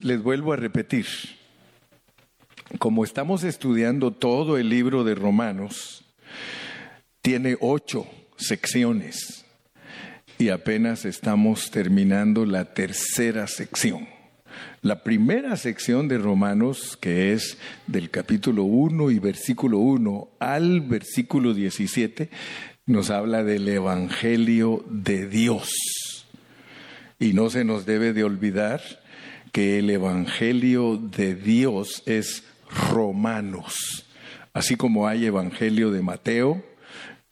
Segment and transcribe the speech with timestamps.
[0.00, 1.06] les vuelvo a repetir,
[2.78, 6.04] como estamos estudiando todo el libro de Romanos,
[7.22, 8.06] tiene ocho
[8.36, 9.44] secciones
[10.38, 14.06] y apenas estamos terminando la tercera sección.
[14.82, 17.58] La primera sección de Romanos, que es
[17.88, 22.30] del capítulo 1 y versículo 1 al versículo 17,
[22.86, 25.70] nos habla del Evangelio de Dios.
[27.18, 28.80] Y no se nos debe de olvidar
[29.52, 32.44] que el Evangelio de Dios es
[32.90, 34.06] Romanos,
[34.52, 36.62] así como hay Evangelio de Mateo,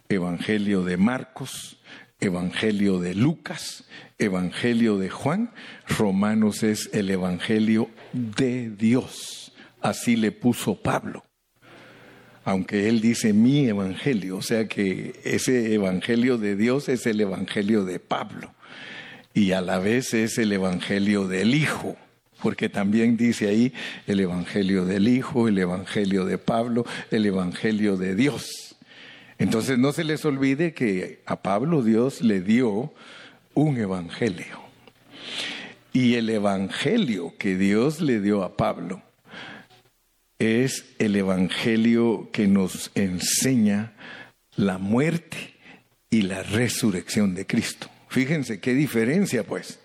[0.08, 1.78] Evangelio de Marcos,
[2.20, 3.84] Evangelio de Lucas,
[4.18, 5.52] Evangelio de Juan,
[5.86, 9.52] Romanos es el Evangelio de Dios.
[9.82, 11.24] Así le puso Pablo.
[12.44, 17.84] Aunque él dice mi Evangelio, o sea que ese Evangelio de Dios es el Evangelio
[17.84, 18.54] de Pablo
[19.34, 21.96] y a la vez es el Evangelio del Hijo
[22.42, 23.72] porque también dice ahí
[24.06, 28.76] el Evangelio del Hijo, el Evangelio de Pablo, el Evangelio de Dios.
[29.38, 32.92] Entonces no se les olvide que a Pablo Dios le dio
[33.54, 34.60] un Evangelio.
[35.92, 39.02] Y el Evangelio que Dios le dio a Pablo
[40.38, 43.94] es el Evangelio que nos enseña
[44.56, 45.54] la muerte
[46.10, 47.88] y la resurrección de Cristo.
[48.08, 49.80] Fíjense qué diferencia pues.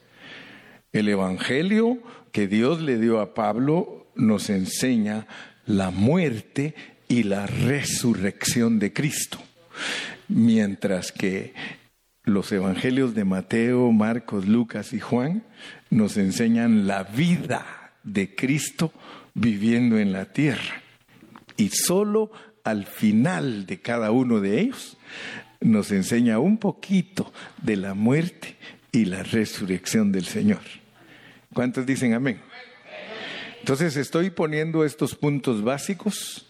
[0.92, 5.28] El Evangelio que Dios le dio a Pablo nos enseña
[5.66, 6.76] la muerte
[7.08, 9.40] y la resurrección de Cristo.
[10.28, 11.54] Mientras que
[12.24, 15.44] los evangelios de Mateo, Marcos, Lucas y Juan
[15.90, 18.94] nos enseñan la vida de Cristo
[19.34, 20.82] viviendo en la tierra.
[21.58, 22.32] Y solo
[22.64, 24.98] al final de cada uno de ellos
[25.60, 28.56] nos enseña un poquito de la muerte
[28.92, 30.81] y la resurrección del Señor.
[31.54, 32.40] ¿Cuántos dicen amén?
[33.60, 36.48] Entonces estoy poniendo estos puntos básicos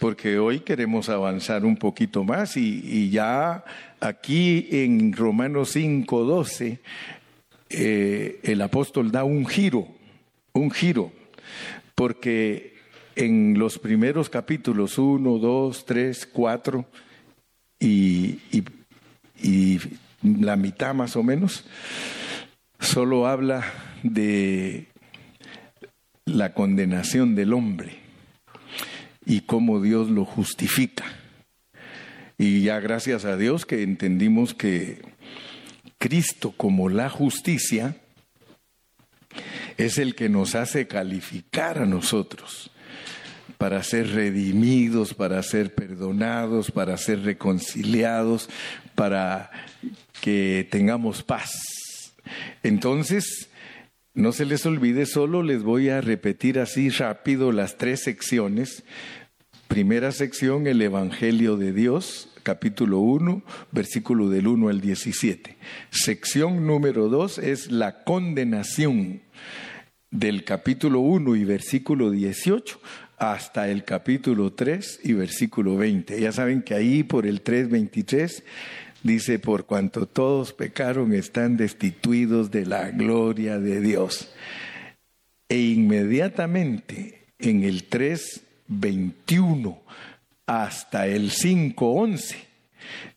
[0.00, 3.64] porque hoy queremos avanzar un poquito más y, ya
[4.00, 6.80] aquí en Romanos 5:12
[7.70, 9.86] eh, el apóstol da un giro,
[10.52, 11.12] un giro,
[11.94, 12.74] porque
[13.14, 16.84] en los primeros capítulos 1, 2, 3, 4
[17.78, 18.40] y
[20.22, 21.64] la mitad más o menos,
[22.84, 23.64] solo habla
[24.02, 24.86] de
[26.26, 27.96] la condenación del hombre
[29.26, 31.04] y cómo Dios lo justifica.
[32.38, 35.02] Y ya gracias a Dios que entendimos que
[35.98, 37.96] Cristo como la justicia
[39.76, 42.70] es el que nos hace calificar a nosotros
[43.56, 48.50] para ser redimidos, para ser perdonados, para ser reconciliados,
[48.94, 49.50] para
[50.20, 51.73] que tengamos paz.
[52.62, 53.48] Entonces,
[54.14, 58.84] no se les olvide, solo les voy a repetir así rápido las tres secciones.
[59.68, 63.42] Primera sección, el Evangelio de Dios, capítulo 1,
[63.72, 65.56] versículo del 1 al 17.
[65.90, 69.22] Sección número 2 es la condenación
[70.12, 72.80] del capítulo 1 y versículo 18
[73.18, 76.20] hasta el capítulo 3 y versículo 20.
[76.20, 78.44] Ya saben que ahí por el 3.23
[79.04, 84.32] Dice, por cuanto todos pecaron, están destituidos de la gloria de Dios.
[85.50, 89.78] E inmediatamente en el 3.21
[90.46, 92.34] hasta el 5.11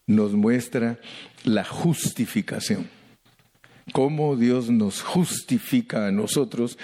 [0.07, 0.99] nos muestra
[1.45, 2.89] la justificación.
[3.93, 6.77] Cómo Dios nos justifica a nosotros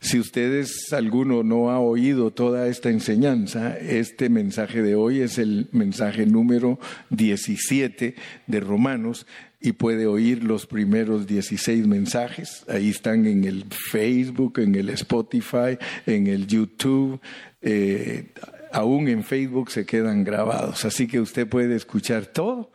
[0.00, 5.68] si ustedes, alguno no ha oído toda esta enseñanza, este mensaje de hoy es el
[5.72, 6.78] mensaje número
[7.10, 8.14] 17
[8.46, 9.26] de Romanos
[9.60, 12.64] y puede oír los primeros 16 mensajes.
[12.66, 17.20] Ahí están en el Facebook, en el Spotify, en el YouTube.
[17.60, 18.32] Eh,
[18.72, 20.86] aún en Facebook se quedan grabados.
[20.86, 22.72] Así que usted puede escuchar todo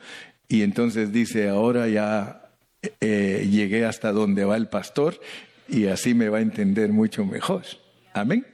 [0.47, 2.51] y entonces dice, ahora ya
[3.01, 5.19] eh, llegué hasta donde va el pastor
[5.67, 7.63] y así me va a entender mucho mejor.
[8.13, 8.45] Amén.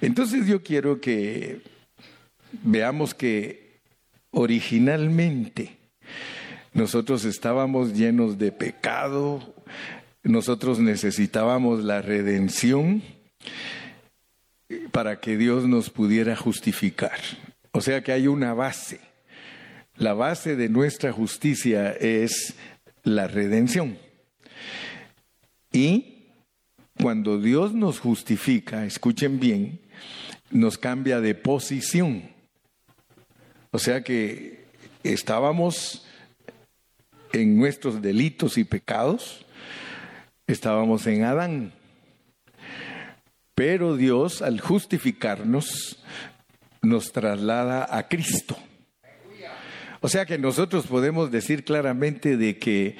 [0.00, 1.60] Entonces yo quiero que
[2.62, 3.80] veamos que
[4.30, 5.76] originalmente
[6.72, 9.54] nosotros estábamos llenos de pecado,
[10.22, 13.02] nosotros necesitábamos la redención
[14.90, 17.18] para que Dios nos pudiera justificar.
[17.72, 19.00] O sea que hay una base.
[19.96, 22.54] La base de nuestra justicia es
[23.04, 23.98] la redención.
[25.74, 26.28] Y
[27.02, 29.80] cuando Dios nos justifica, escuchen bien,
[30.52, 32.30] nos cambia de posición.
[33.72, 34.66] O sea que
[35.02, 36.06] estábamos
[37.32, 39.44] en nuestros delitos y pecados,
[40.46, 41.72] estábamos en Adán.
[43.56, 45.98] Pero Dios, al justificarnos,
[46.82, 48.56] nos traslada a Cristo.
[50.00, 52.96] O sea que nosotros podemos decir claramente de que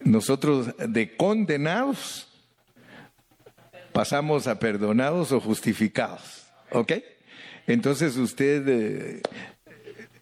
[0.00, 2.28] nosotros de condenados
[3.92, 6.46] pasamos a perdonados o justificados.
[6.70, 6.92] ¿Ok?
[7.66, 9.22] Entonces usted eh,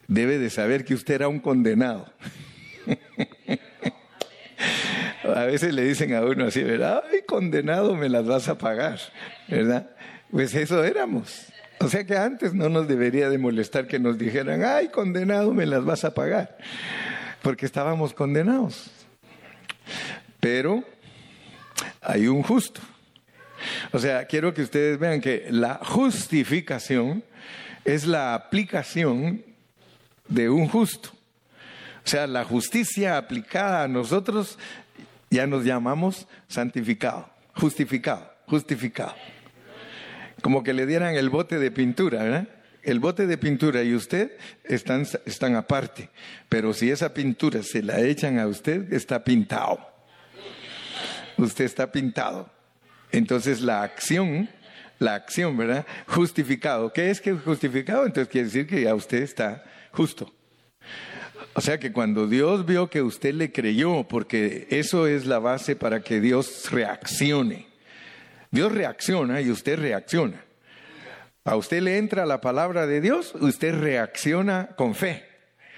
[0.07, 2.13] debe de saber que usted era un condenado.
[5.35, 7.03] a veces le dicen a uno así, ¿verdad?
[7.11, 8.99] Ay, condenado, me las vas a pagar,
[9.49, 9.91] ¿verdad?
[10.31, 11.47] Pues eso éramos.
[11.81, 15.67] O sea que antes no nos debería de molestar que nos dijeran, ay, condenado, me
[15.67, 16.57] las vas a pagar,
[17.43, 18.91] porque estábamos condenados.
[20.41, 20.85] Pero
[22.01, 22.81] hay un justo.
[23.93, 27.25] O sea, quiero que ustedes vean que la justificación
[27.85, 29.45] es la aplicación
[30.29, 31.11] de un justo.
[32.05, 34.59] O sea, la justicia aplicada a nosotros
[35.31, 39.15] ya nos llamamos santificado, justificado, justificado.
[40.43, 42.49] Como que le dieran el bote de pintura, ¿verdad?
[42.85, 44.33] El bote de pintura y usted
[44.63, 46.11] están, están aparte,
[46.51, 49.81] pero si esa pintura se la echan a usted, está pintado.
[51.39, 52.51] Usted está pintado.
[53.11, 54.51] Entonces la acción,
[54.99, 55.87] la acción, ¿verdad?
[56.07, 56.93] Justificado.
[56.93, 58.05] ¿Qué es que justificado?
[58.05, 60.31] Entonces quiere decir que ya usted está justo.
[61.55, 65.75] O sea que cuando Dios vio que usted le creyó, porque eso es la base
[65.75, 67.69] para que Dios reaccione.
[68.51, 70.44] Dios reacciona y usted reacciona.
[71.45, 75.25] A usted le entra la palabra de Dios, usted reacciona con fe.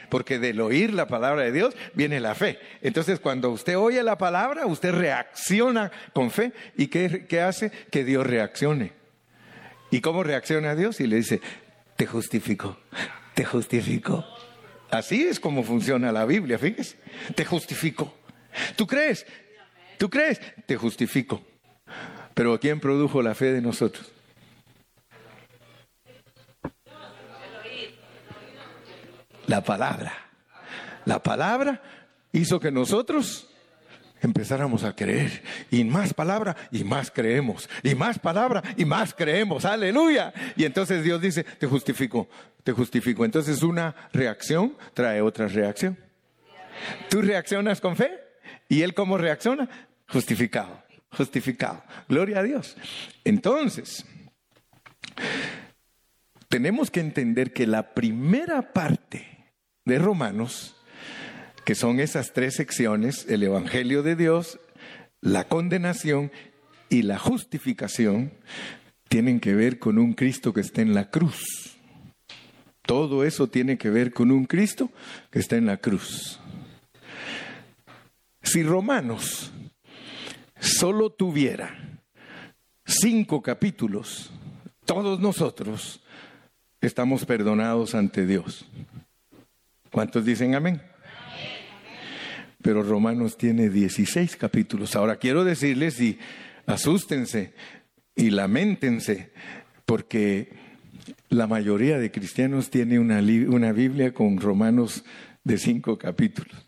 [0.09, 2.61] Porque del oír la palabra de Dios viene la fe.
[2.81, 6.53] Entonces, cuando usted oye la palabra, usted reacciona con fe.
[6.77, 7.73] ¿Y qué, qué hace?
[7.91, 8.93] Que Dios reaccione.
[9.91, 11.01] ¿Y cómo reacciona Dios?
[11.01, 11.41] Y le dice,
[11.97, 12.79] te justifico,
[13.35, 14.25] te justifico.
[14.91, 16.97] Así es como funciona la Biblia, fíjese.
[17.35, 18.15] Te justifico.
[18.77, 19.27] ¿Tú crees?
[19.99, 20.41] ¿Tú crees?
[20.67, 21.43] Te justifico.
[22.35, 24.13] Pero ¿quién produjo la fe de nosotros?
[29.47, 30.13] La palabra.
[31.05, 31.83] La palabra
[32.33, 33.49] hizo que nosotros
[34.21, 35.43] empezáramos a creer.
[35.71, 37.69] Y más palabra y más creemos.
[37.83, 39.65] Y más palabra y más creemos.
[39.65, 40.33] Aleluya.
[40.57, 42.29] Y entonces Dios dice, te justifico,
[42.65, 43.25] te justifico.
[43.25, 45.99] Entonces una reacción trae otra reacción.
[47.09, 48.19] Tú reaccionas con fe
[48.69, 49.69] y Él cómo reacciona?
[50.09, 51.83] Justificado, justificado.
[52.09, 52.77] Gloria a Dios.
[53.25, 54.05] Entonces,
[56.49, 59.36] tenemos que entender que la primera parte
[59.87, 60.77] de Romanos
[61.67, 64.61] que son esas tres secciones, el Evangelio de Dios,
[65.21, 66.31] la condenación
[66.89, 68.33] y la justificación,
[69.09, 71.77] tienen que ver con un Cristo que está en la cruz.
[72.83, 74.93] Todo eso tiene que ver con un Cristo
[75.33, 76.39] que está en la cruz.
[78.45, 79.51] Si Romanos
[80.61, 82.01] solo tuviera
[82.85, 84.31] cinco capítulos,
[84.85, 86.01] todos nosotros
[86.81, 88.67] estamos perdonados ante Dios.
[89.91, 90.81] ¿Cuántos dicen amén?
[92.67, 94.97] pero Romanos tiene 16 capítulos.
[94.97, 96.19] Ahora quiero decirles y
[96.67, 97.55] asústense
[98.17, 99.31] y lamentense,
[99.85, 100.49] porque
[101.29, 105.05] la mayoría de cristianos tiene una, una Biblia con Romanos
[105.45, 106.67] de cinco capítulos.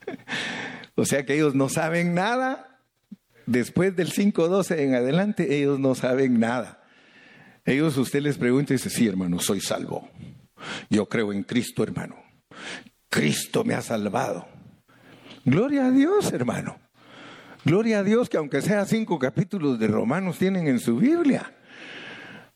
[0.94, 2.78] o sea que ellos no saben nada.
[3.44, 6.82] Después del 5.12 en adelante, ellos no saben nada.
[7.66, 10.08] Ellos usted les pregunta y dice, sí hermano, soy salvo.
[10.88, 12.16] Yo creo en Cristo hermano.
[13.08, 14.46] Cristo me ha salvado.
[15.44, 16.78] Gloria a Dios, hermano.
[17.64, 21.52] Gloria a Dios que aunque sea cinco capítulos de Romanos tienen en su Biblia.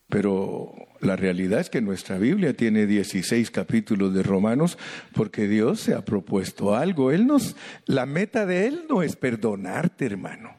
[0.07, 4.77] Pero la realidad es que nuestra Biblia tiene 16 capítulos de Romanos
[5.13, 7.11] porque Dios se ha propuesto algo.
[7.11, 10.57] Él nos, la meta de Él no es perdonarte, hermano.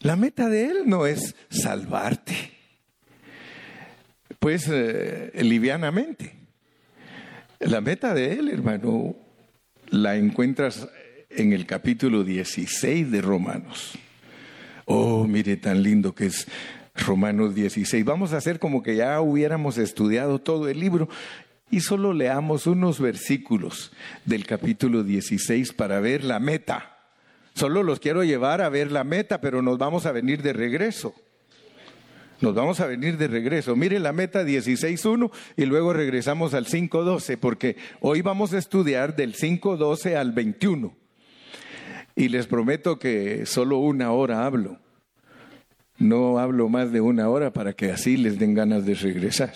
[0.00, 2.34] La meta de Él no es salvarte.
[4.38, 6.39] Pues eh, livianamente.
[7.60, 9.14] La meta de Él, hermano,
[9.90, 10.88] la encuentras
[11.28, 13.98] en el capítulo 16 de Romanos.
[14.86, 16.48] Oh, mire tan lindo que es
[16.94, 18.02] Romanos 16.
[18.02, 21.10] Vamos a hacer como que ya hubiéramos estudiado todo el libro
[21.70, 23.92] y solo leamos unos versículos
[24.24, 26.96] del capítulo 16 para ver la meta.
[27.52, 31.14] Solo los quiero llevar a ver la meta, pero nos vamos a venir de regreso.
[32.40, 33.76] Nos vamos a venir de regreso.
[33.76, 39.34] Mire la meta 16.1 y luego regresamos al 5.12, porque hoy vamos a estudiar del
[39.34, 40.94] 5.12 al 21.
[42.16, 44.78] Y les prometo que solo una hora hablo.
[45.98, 49.52] No hablo más de una hora para que así les den ganas de regresar.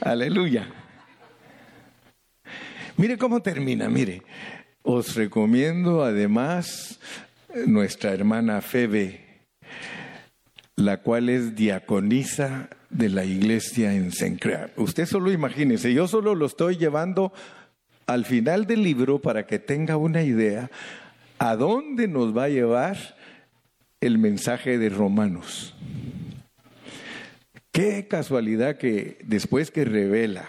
[0.00, 0.68] Aleluya.
[2.96, 4.22] Mire cómo termina, mire.
[4.82, 7.00] Os recomiendo además
[7.66, 9.31] nuestra hermana Febe,
[10.84, 14.70] la cual es diaconisa de la iglesia en Sencrea.
[14.76, 17.32] Usted solo imagínese, yo solo lo estoy llevando
[18.06, 20.70] al final del libro para que tenga una idea
[21.38, 22.96] a dónde nos va a llevar
[24.00, 25.74] el mensaje de Romanos.
[27.70, 30.44] Qué casualidad que después que revela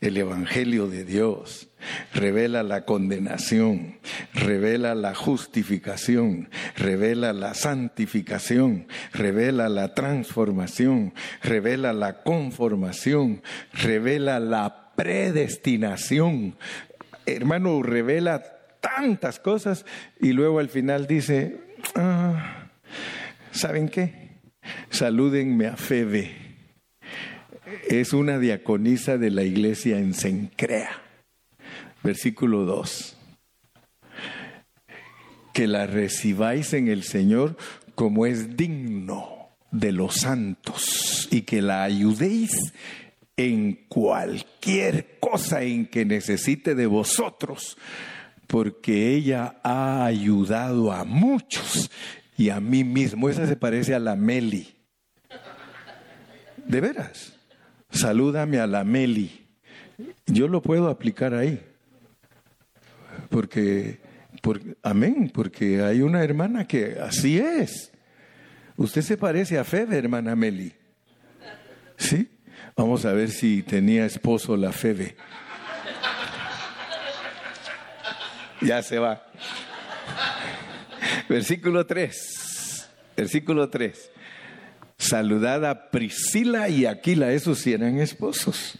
[0.00, 1.67] el Evangelio de Dios,
[2.14, 3.98] revela la condenación,
[4.34, 13.42] revela la justificación, revela la santificación, revela la transformación, revela la conformación,
[13.72, 16.56] revela la predestinación.
[17.26, 18.42] Hermano, revela
[18.80, 19.84] tantas cosas
[20.20, 21.60] y luego al final dice,
[21.94, 22.68] ah,
[23.50, 24.40] ¿saben qué?
[24.90, 26.48] Salúdenme a Febe
[27.88, 31.07] es una diaconisa de la iglesia en Sencrea.
[32.02, 33.16] Versículo 2.
[35.52, 37.56] Que la recibáis en el Señor
[37.94, 42.72] como es digno de los santos y que la ayudéis
[43.36, 47.76] en cualquier cosa en que necesite de vosotros,
[48.46, 51.90] porque ella ha ayudado a muchos
[52.36, 53.28] y a mí mismo.
[53.28, 54.74] Esa se parece a la Meli.
[56.66, 57.38] De veras
[57.90, 59.46] salúdame a la Meli.
[60.26, 61.60] Yo lo puedo aplicar ahí.
[63.28, 64.00] Porque,
[64.82, 67.92] amén, porque hay una hermana que así es.
[68.76, 70.72] Usted se parece a Febe, hermana Meli.
[71.96, 72.30] ¿Sí?
[72.76, 75.16] Vamos a ver si tenía esposo la Febe.
[78.60, 79.22] Ya se va.
[81.28, 82.88] Versículo 3.
[83.16, 84.10] Versículo 3.
[84.96, 88.78] Saludad a Priscila y Aquila, esos sí eran esposos.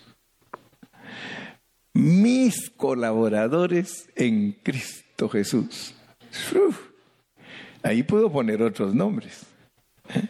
[1.99, 5.97] Mis colaboradores en Cristo Jesús.
[7.83, 9.43] ahí puedo poner otros nombres.
[10.15, 10.29] ¿eh?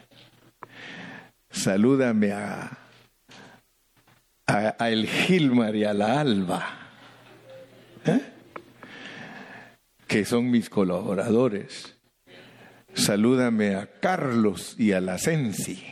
[1.51, 2.79] Salúdame a,
[4.47, 6.65] a, el Gilmar y a la Alba,
[8.07, 8.23] ¿eh?
[10.07, 11.97] que son mis colaboradores.
[12.95, 15.85] Salúdame a Carlos y a la Sensi.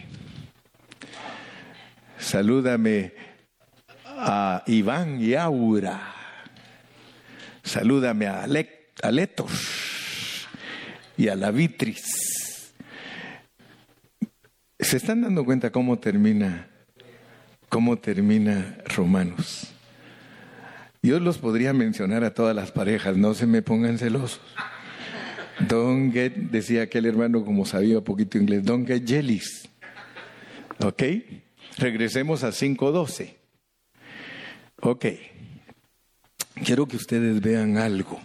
[2.17, 3.26] Salúdame
[4.17, 6.15] a Iván y Aura.
[7.63, 10.47] Salúdame a, Letos
[11.17, 12.73] y a la Vitris.
[14.79, 16.69] ¿Se están dando cuenta cómo termina,
[17.69, 19.73] cómo termina Romanos?
[21.03, 24.41] Yo los podría mencionar a todas las parejas, no se me pongan celosos.
[25.69, 29.69] Don't get, decía aquel hermano como sabía poquito inglés, don't get jealous.
[30.85, 31.03] ¿Ok?
[31.79, 33.46] Regresemos a 5.12.
[34.89, 35.05] Ok.
[36.65, 38.21] Quiero que ustedes vean algo.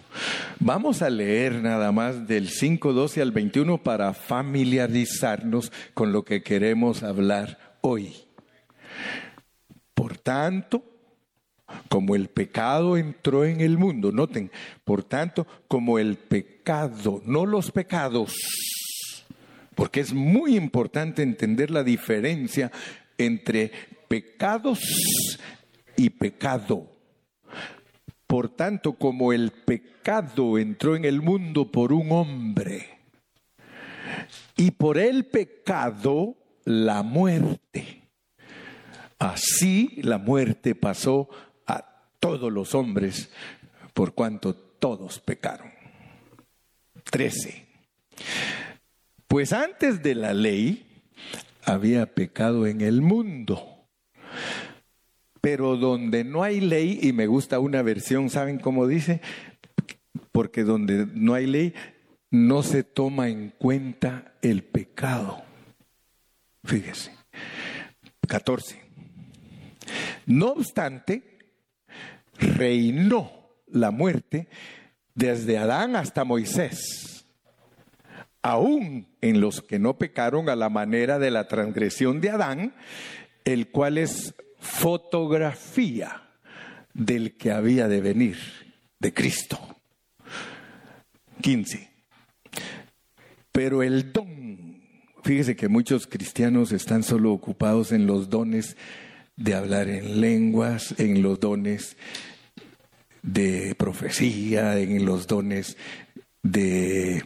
[0.60, 7.01] Vamos a leer nada más del 5.12 al 21 para familiarizarnos con lo que queremos
[7.01, 8.13] hablar hoy.
[9.96, 10.84] Por tanto,
[11.89, 14.51] como el pecado entró en el mundo, noten,
[14.84, 18.36] por tanto, como el pecado, no los pecados,
[19.74, 22.72] porque es muy importante entender la diferencia
[23.18, 23.72] entre
[24.08, 24.80] pecados
[25.96, 26.90] y pecado.
[28.28, 33.00] Por tanto, como el pecado entró en el mundo por un hombre,
[34.56, 38.04] y por el pecado la muerte.
[39.20, 41.30] Así la muerte pasó
[42.20, 43.32] todos los hombres,
[43.96, 45.72] por cuanto todos pecaron.
[47.10, 47.66] 13.
[49.28, 50.86] Pues antes de la ley
[51.66, 53.71] había pecado en el mundo.
[55.42, 59.22] Pero donde no hay ley, y me gusta una versión, ¿saben cómo dice?
[60.32, 61.74] Porque donde no hay ley,
[62.30, 65.44] no se toma en cuenta el pecado.
[66.64, 67.12] Fíjese.
[68.28, 68.82] 14.
[70.26, 71.24] No obstante,
[72.38, 73.32] reinó
[73.68, 74.48] la muerte
[75.16, 77.26] desde Adán hasta Moisés,
[78.42, 82.74] aún en los que no pecaron a la manera de la transgresión de Adán,
[83.44, 86.22] el cual es fotografía
[86.94, 88.38] del que había de venir,
[89.00, 89.60] de Cristo.
[91.41, 91.89] 15.
[93.51, 94.82] Pero el don,
[95.24, 98.77] fíjese que muchos cristianos están solo ocupados en los dones
[99.36, 101.98] de hablar en lenguas, en los dones
[103.24, 105.75] de profecía, en los dones
[106.44, 107.24] de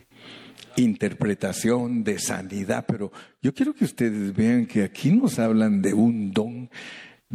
[0.77, 3.11] interpretación, de sanidad, pero
[3.41, 6.69] yo quiero que ustedes vean que aquí nos hablan de un don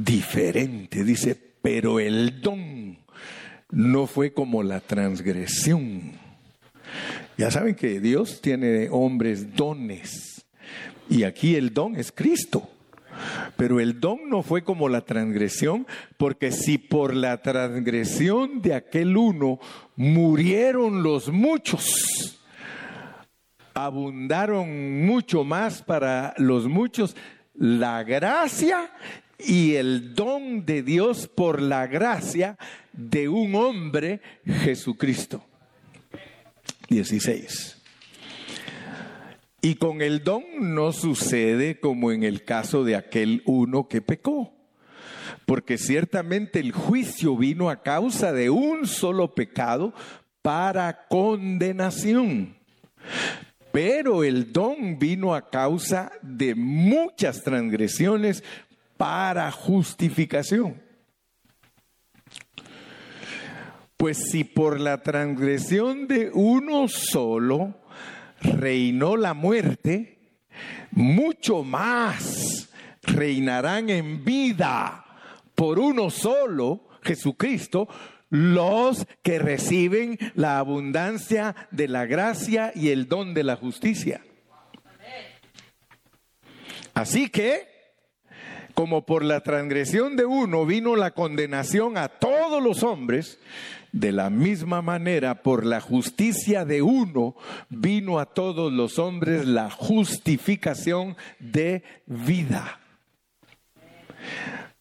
[0.04, 1.04] diferente.
[1.04, 2.98] Dice, pero el don
[3.70, 6.12] no fue como la transgresión.
[7.36, 10.44] Ya saben que Dios tiene hombres dones
[11.08, 12.68] Y aquí el don es Cristo.
[13.56, 19.16] Pero el don no fue como la transgresión, porque si por la transgresión de aquel
[19.16, 19.58] uno
[19.96, 22.40] murieron los muchos,
[23.74, 27.14] abundaron mucho más para los muchos
[27.54, 28.90] la gracia
[29.46, 32.58] y el don de Dios por la gracia
[32.92, 35.44] de un hombre, Jesucristo.
[36.88, 37.76] 16.
[39.62, 44.52] Y con el don no sucede como en el caso de aquel uno que pecó,
[45.46, 49.92] porque ciertamente el juicio vino a causa de un solo pecado
[50.42, 52.56] para condenación.
[53.72, 58.42] Pero el don vino a causa de muchas transgresiones
[59.00, 60.82] para justificación.
[63.96, 67.80] Pues si por la transgresión de uno solo
[68.42, 70.18] reinó la muerte,
[70.90, 72.68] mucho más
[73.00, 75.06] reinarán en vida
[75.54, 77.88] por uno solo, Jesucristo,
[78.28, 84.20] los que reciben la abundancia de la gracia y el don de la justicia.
[86.92, 87.79] Así que,
[88.80, 93.38] como por la transgresión de uno vino la condenación a todos los hombres,
[93.92, 97.36] de la misma manera, por la justicia de uno,
[97.68, 102.80] vino a todos los hombres la justificación de vida.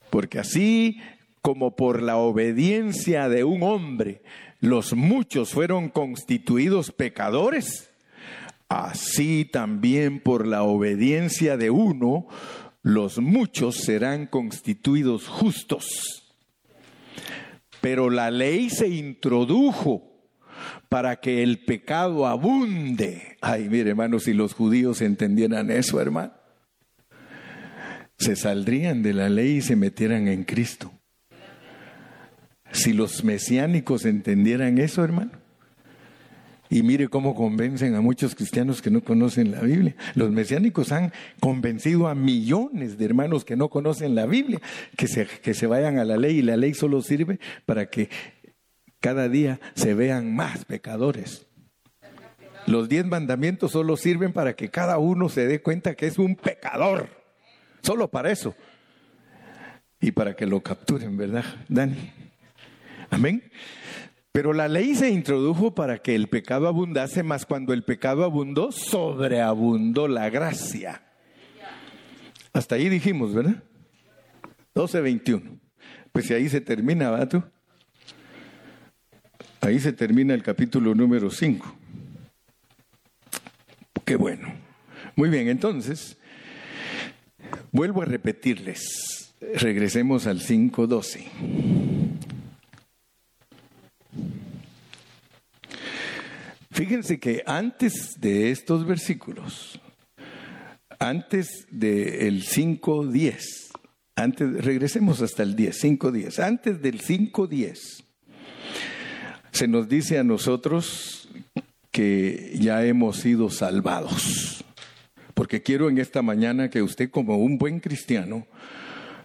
[0.10, 1.02] Porque así
[1.42, 4.22] como por la obediencia de un hombre
[4.62, 7.92] los muchos fueron constituidos pecadores,
[8.70, 12.28] así también por la obediencia de uno
[12.82, 15.86] los muchos serán constituidos justos.
[17.82, 20.10] Pero la ley se introdujo
[20.90, 23.38] para que el pecado abunde.
[23.42, 26.34] Ay, mire, hermano, si los judíos entendieran eso, hermano,
[28.18, 30.92] se saldrían de la ley y se metieran en Cristo.
[32.72, 35.39] Si los mesiánicos entendieran eso, hermano,
[36.70, 39.96] y mire cómo convencen a muchos cristianos que no conocen la Biblia.
[40.14, 44.62] Los mesiánicos han convencido a millones de hermanos que no conocen la Biblia
[44.96, 48.10] que se, que se vayan a la ley y la ley solo sirve para que
[49.00, 51.48] cada día se vean más pecadores.
[52.68, 56.36] Los diez mandamientos solo sirven para que cada uno se dé cuenta que es un
[56.36, 57.10] pecador.
[57.82, 58.54] Solo para eso.
[60.00, 62.12] Y para que lo capturen, ¿verdad, Dani?
[63.10, 63.44] Amén.
[64.32, 68.72] Pero la ley se introdujo para que el pecado abundase, más cuando el pecado abundó,
[68.72, 71.02] sobreabundó la gracia.
[72.54, 73.64] Hasta ahí dijimos, ¿verdad?
[74.76, 75.60] 12.21.
[76.12, 77.44] Pues ahí se termina, ¿va tú?
[79.62, 81.76] Ahí se termina el capítulo número 5.
[84.06, 84.54] Qué bueno.
[85.16, 86.18] Muy bien, entonces,
[87.72, 89.36] vuelvo a repetirles.
[89.56, 92.09] Regresemos al 5.12.
[96.80, 99.82] Fíjense que antes de estos versículos,
[100.98, 103.74] antes del 5.10,
[104.16, 108.06] antes, regresemos hasta el 10, 5.10, antes del 5.10,
[109.52, 111.28] se nos dice a nosotros
[111.92, 114.64] que ya hemos sido salvados.
[115.34, 118.48] Porque quiero en esta mañana que usted como un buen cristiano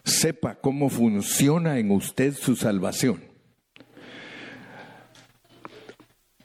[0.03, 3.23] sepa cómo funciona en usted su salvación.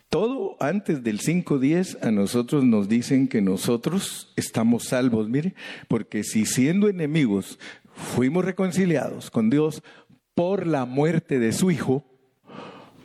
[0.10, 5.54] Todo antes del 5.10 a nosotros nos dicen que nosotros estamos salvos, mire,
[5.88, 7.60] porque si siendo enemigos
[7.93, 9.84] fuimos reconciliados con Dios
[10.36, 12.06] por la muerte de su Hijo,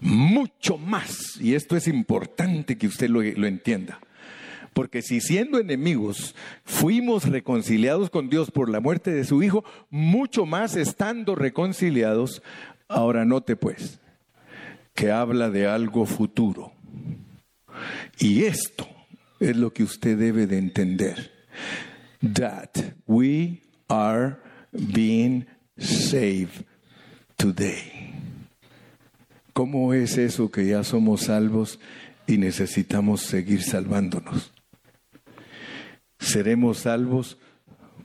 [0.01, 4.01] mucho más, y esto es importante que usted lo, lo entienda,
[4.73, 10.47] porque si siendo enemigos fuimos reconciliados con Dios por la muerte de su Hijo, mucho
[10.47, 12.43] más estando reconciliados,
[12.89, 14.01] ahora note pues,
[14.95, 16.73] que habla de algo futuro.
[18.19, 18.89] Y esto
[19.41, 21.33] es lo que usted debe de entender.
[22.21, 24.37] That we are
[24.73, 25.47] being
[25.79, 26.65] saved
[27.37, 28.13] today.
[29.53, 31.79] ¿Cómo es eso que ya somos salvos
[32.27, 34.53] y necesitamos seguir salvándonos?
[36.19, 37.39] Seremos salvos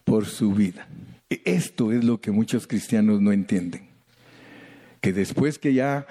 [0.03, 0.87] por su vida.
[1.29, 3.89] Esto es lo que muchos cristianos no entienden.
[5.01, 6.05] Que después que ya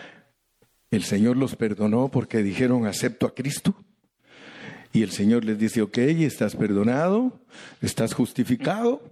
[0.90, 3.76] el Señor los perdonó porque dijeron acepto a Cristo.
[4.92, 7.38] Y el Señor les dice, ok, estás perdonado,
[7.82, 9.02] estás justificado,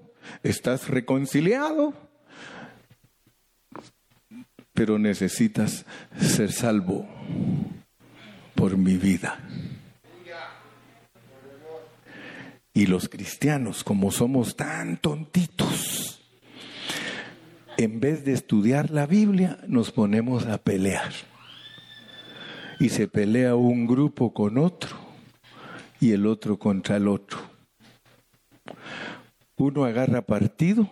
[0.42, 1.92] estás reconciliado,
[4.72, 5.84] pero necesitas
[6.18, 7.06] ser salvo
[8.54, 9.38] por mi vida.
[12.72, 16.20] Y los cristianos, como somos tan tontitos,
[17.78, 21.12] en vez de estudiar la Biblia, nos ponemos a pelear.
[22.78, 24.96] Y se pelea un grupo con otro
[26.00, 27.38] y el otro contra el otro.
[29.56, 30.88] Uno agarra partido,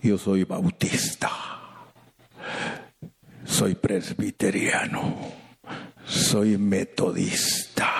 [0.00, 1.30] yo soy bautista,
[3.44, 5.16] soy presbiteriano,
[6.04, 7.92] soy metodista,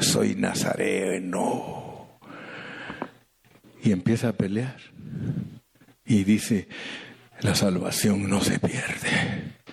[0.00, 2.08] soy nazareno.
[3.82, 4.78] Y empieza a pelear.
[6.06, 6.68] Y dice,
[7.40, 9.63] la salvación no se pierde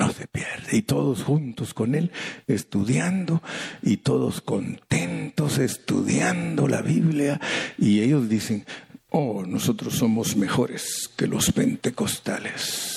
[0.00, 0.78] no se pierde.
[0.78, 2.10] Y todos juntos con Él,
[2.46, 3.42] estudiando,
[3.82, 7.38] y todos contentos estudiando la Biblia.
[7.76, 8.64] Y ellos dicen,
[9.10, 12.96] oh, nosotros somos mejores que los pentecostales.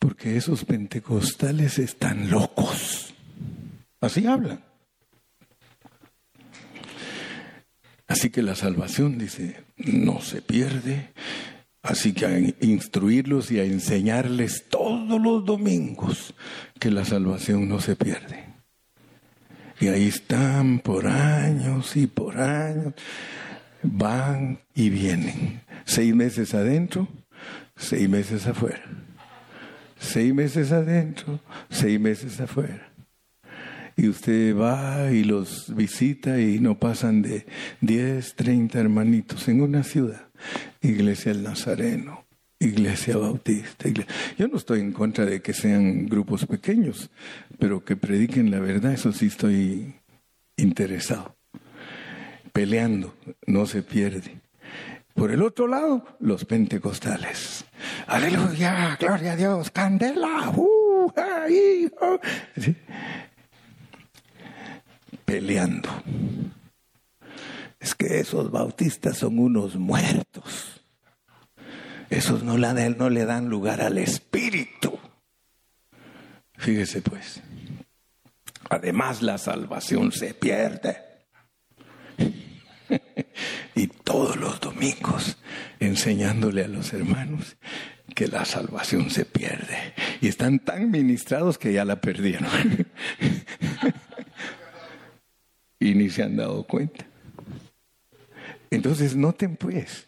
[0.00, 3.14] Porque esos pentecostales están locos.
[4.00, 4.64] Así hablan.
[8.08, 11.10] Así que la salvación, dice, no se pierde,
[11.82, 16.34] Así que a instruirlos y a enseñarles todos los domingos
[16.78, 18.46] que la salvación no se pierde.
[19.80, 22.94] Y ahí están por años y por años,
[23.82, 25.62] van y vienen.
[25.84, 27.08] Seis meses adentro,
[27.76, 28.84] seis meses afuera.
[29.98, 32.92] Seis meses adentro, seis meses afuera.
[33.96, 37.44] Y usted va y los visita y no pasan de
[37.80, 40.31] diez, treinta hermanitos en una ciudad.
[40.80, 42.24] Iglesia del Nazareno,
[42.58, 43.88] Iglesia Bautista.
[44.38, 47.10] Yo no estoy en contra de que sean grupos pequeños,
[47.58, 49.94] pero que prediquen la verdad, eso sí estoy
[50.56, 51.36] interesado.
[52.52, 53.14] Peleando,
[53.46, 54.40] no se pierde.
[55.14, 57.64] Por el otro lado, los pentecostales.
[58.06, 60.50] Aleluya, gloria a Dios, candela.
[60.56, 61.12] Uh,
[65.24, 65.88] Peleando.
[67.82, 70.80] Es que esos bautistas son unos muertos.
[72.10, 74.96] Esos no le, no le dan lugar al espíritu.
[76.56, 77.42] Fíjese pues.
[78.70, 80.96] Además la salvación se pierde.
[83.74, 85.38] y todos los domingos
[85.80, 87.56] enseñándole a los hermanos
[88.14, 89.92] que la salvación se pierde.
[90.20, 92.48] Y están tan ministrados que ya la perdieron.
[95.80, 97.06] y ni se han dado cuenta.
[98.72, 100.06] Entonces noten pues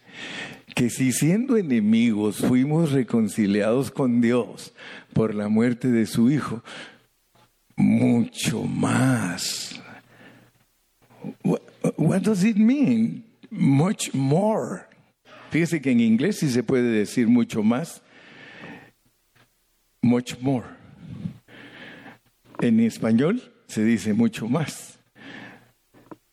[0.74, 4.72] que si siendo enemigos fuimos reconciliados con Dios
[5.12, 6.62] por la muerte de su Hijo,
[7.77, 9.79] mucho más.
[11.42, 13.24] What, does it mean?
[13.50, 14.87] Much more.
[15.50, 18.03] Fíjese que en inglés sí se puede decir mucho más.
[20.00, 20.66] Much more.
[22.61, 24.93] En español se dice mucho más.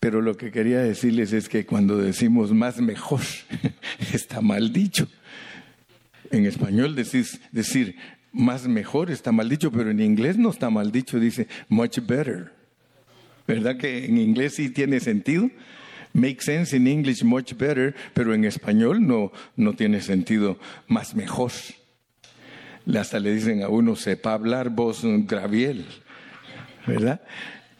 [0.02, 3.20] Pero lo que quería decirles es que cuando decimos más mejor,
[4.12, 5.06] está mal dicho.
[6.32, 7.94] En español decís, decir
[8.32, 12.50] más mejor está mal dicho, pero en inglés no está mal dicho, dice much better.
[13.46, 15.48] ¿Verdad que en inglés sí tiene sentido?
[16.14, 21.52] Make sense in English much better, pero en español no, no tiene sentido más mejor.
[22.92, 25.86] Hasta le dicen a uno, sepa hablar voz graviel,
[26.88, 27.20] ¿verdad?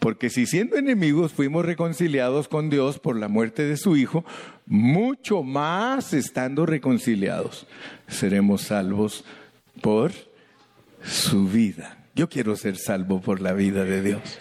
[0.02, 4.24] Porque si siendo enemigos fuimos reconciliados con Dios por la muerte de su Hijo,
[4.66, 7.68] mucho más estando reconciliados
[8.08, 9.24] seremos salvos
[9.80, 10.10] por
[11.04, 11.98] su vida.
[12.16, 14.40] Yo quiero ser salvo por la vida de Dios.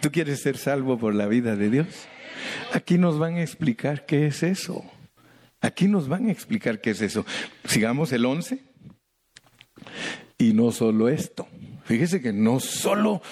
[0.00, 1.86] ¿Tú quieres ser salvo por la vida de Dios?
[2.72, 4.84] Aquí nos van a explicar qué es eso.
[5.60, 7.24] Aquí nos van a explicar qué es eso.
[7.64, 8.64] Sigamos el 11.
[10.38, 11.46] Y no solo esto.
[11.84, 13.22] Fíjese que no solo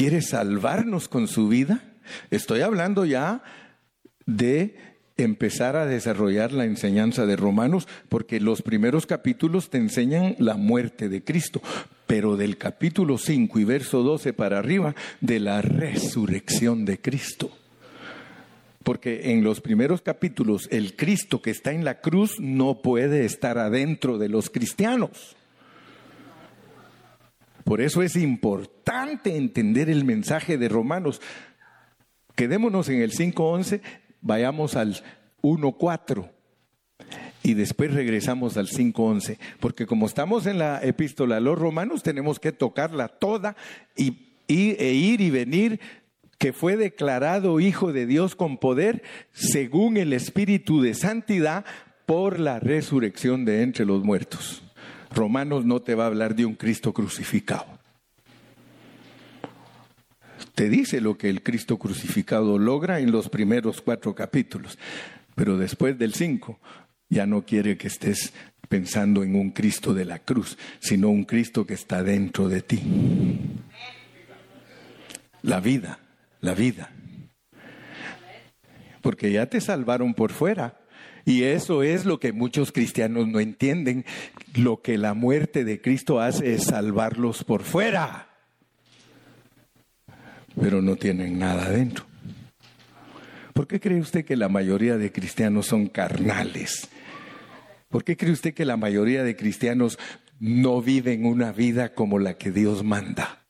[0.00, 1.82] quiere salvarnos con su vida.
[2.30, 3.42] Estoy hablando ya
[4.24, 4.74] de
[5.18, 11.10] empezar a desarrollar la enseñanza de Romanos, porque los primeros capítulos te enseñan la muerte
[11.10, 11.60] de Cristo,
[12.06, 17.50] pero del capítulo 5 y verso 12 para arriba, de la resurrección de Cristo.
[18.82, 23.58] Porque en los primeros capítulos el Cristo que está en la cruz no puede estar
[23.58, 25.36] adentro de los cristianos.
[27.64, 31.20] Por eso es importante entender el mensaje de Romanos.
[32.34, 33.80] Quedémonos en el 5.11,
[34.22, 35.02] vayamos al
[35.42, 36.30] 1.4
[37.42, 42.38] y después regresamos al 5.11, porque como estamos en la epístola a los romanos, tenemos
[42.38, 43.56] que tocarla toda
[43.96, 45.80] y, e ir y venir
[46.38, 51.64] que fue declarado Hijo de Dios con poder según el Espíritu de Santidad
[52.06, 54.62] por la resurrección de entre los muertos.
[55.10, 57.66] Romanos no te va a hablar de un Cristo crucificado.
[60.54, 64.78] te dice lo que el Cristo crucificado logra en los primeros cuatro capítulos,
[65.34, 66.58] pero después del cinco
[67.08, 68.32] ya no quiere que estés
[68.68, 72.80] pensando en un Cristo de la cruz, sino un Cristo que está dentro de ti.
[75.42, 75.98] La vida,
[76.40, 76.90] la vida.
[79.00, 80.79] Porque ya te salvaron por fuera.
[81.24, 84.04] Y eso es lo que muchos cristianos no entienden.
[84.54, 88.28] Lo que la muerte de Cristo hace es salvarlos por fuera.
[90.60, 92.06] Pero no tienen nada adentro.
[93.52, 96.88] ¿Por qué cree usted que la mayoría de cristianos son carnales?
[97.88, 99.98] ¿Por qué cree usted que la mayoría de cristianos
[100.38, 103.42] no viven una vida como la que Dios manda?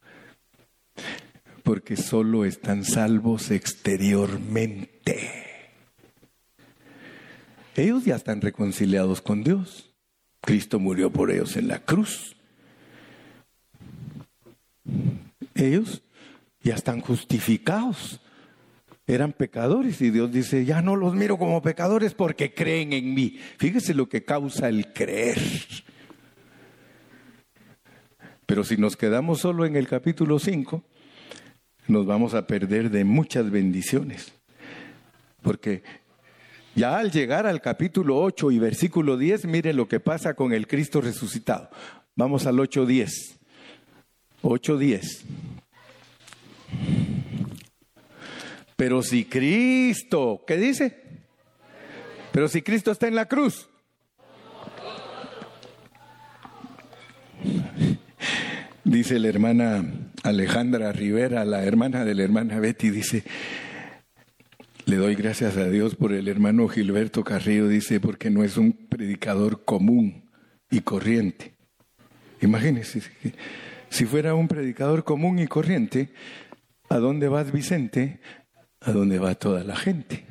[1.62, 5.39] Porque solo están salvos exteriormente.
[7.80, 9.90] Ellos ya están reconciliados con Dios.
[10.42, 12.36] Cristo murió por ellos en la cruz.
[15.54, 16.02] Ellos
[16.62, 18.20] ya están justificados.
[19.06, 23.38] Eran pecadores y Dios dice, ya no los miro como pecadores porque creen en mí.
[23.56, 25.40] Fíjese lo que causa el creer.
[28.44, 30.84] Pero si nos quedamos solo en el capítulo 5,
[31.88, 34.34] nos vamos a perder de muchas bendiciones.
[35.40, 35.82] Porque
[36.74, 40.66] ya al llegar al capítulo 8 y versículo 10, mire lo que pasa con el
[40.66, 41.70] Cristo resucitado.
[42.16, 43.38] Vamos al 8.10.
[44.42, 45.22] 8.10.
[48.76, 50.96] Pero si Cristo, ¿qué dice?
[52.32, 53.68] Pero si Cristo está en la cruz.
[58.84, 59.84] Dice la hermana
[60.22, 63.22] Alejandra Rivera, la hermana de la hermana Betty, dice,
[64.86, 68.72] le doy gracias a Dios por el hermano Gilberto Carrillo, dice, porque no es un
[68.72, 70.30] predicador común
[70.70, 71.54] y corriente.
[72.40, 73.02] Imagínense,
[73.88, 76.10] si fuera un predicador común y corriente,
[76.88, 78.20] ¿a dónde vas Vicente?
[78.80, 80.24] A dónde va toda la gente.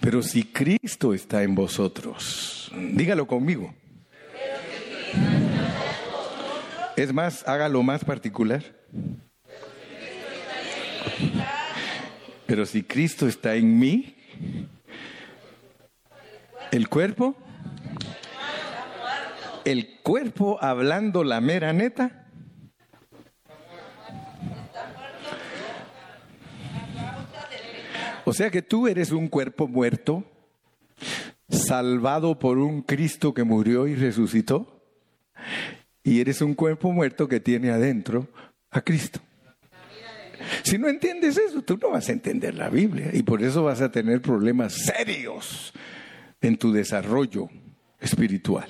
[0.00, 3.72] Pero si Cristo está en vosotros, dígalo conmigo.
[6.96, 8.64] Es más, hágalo más particular.
[12.52, 14.14] Pero si Cristo está en mí,
[16.70, 17.34] el cuerpo,
[19.64, 22.28] el cuerpo hablando la mera neta,
[28.26, 30.22] o sea que tú eres un cuerpo muerto,
[31.48, 34.84] salvado por un Cristo que murió y resucitó,
[36.02, 38.28] y eres un cuerpo muerto que tiene adentro
[38.70, 39.20] a Cristo.
[40.62, 43.80] Si no entiendes eso, tú no vas a entender la Biblia y por eso vas
[43.80, 45.72] a tener problemas serios
[46.40, 47.48] en tu desarrollo
[48.00, 48.68] espiritual.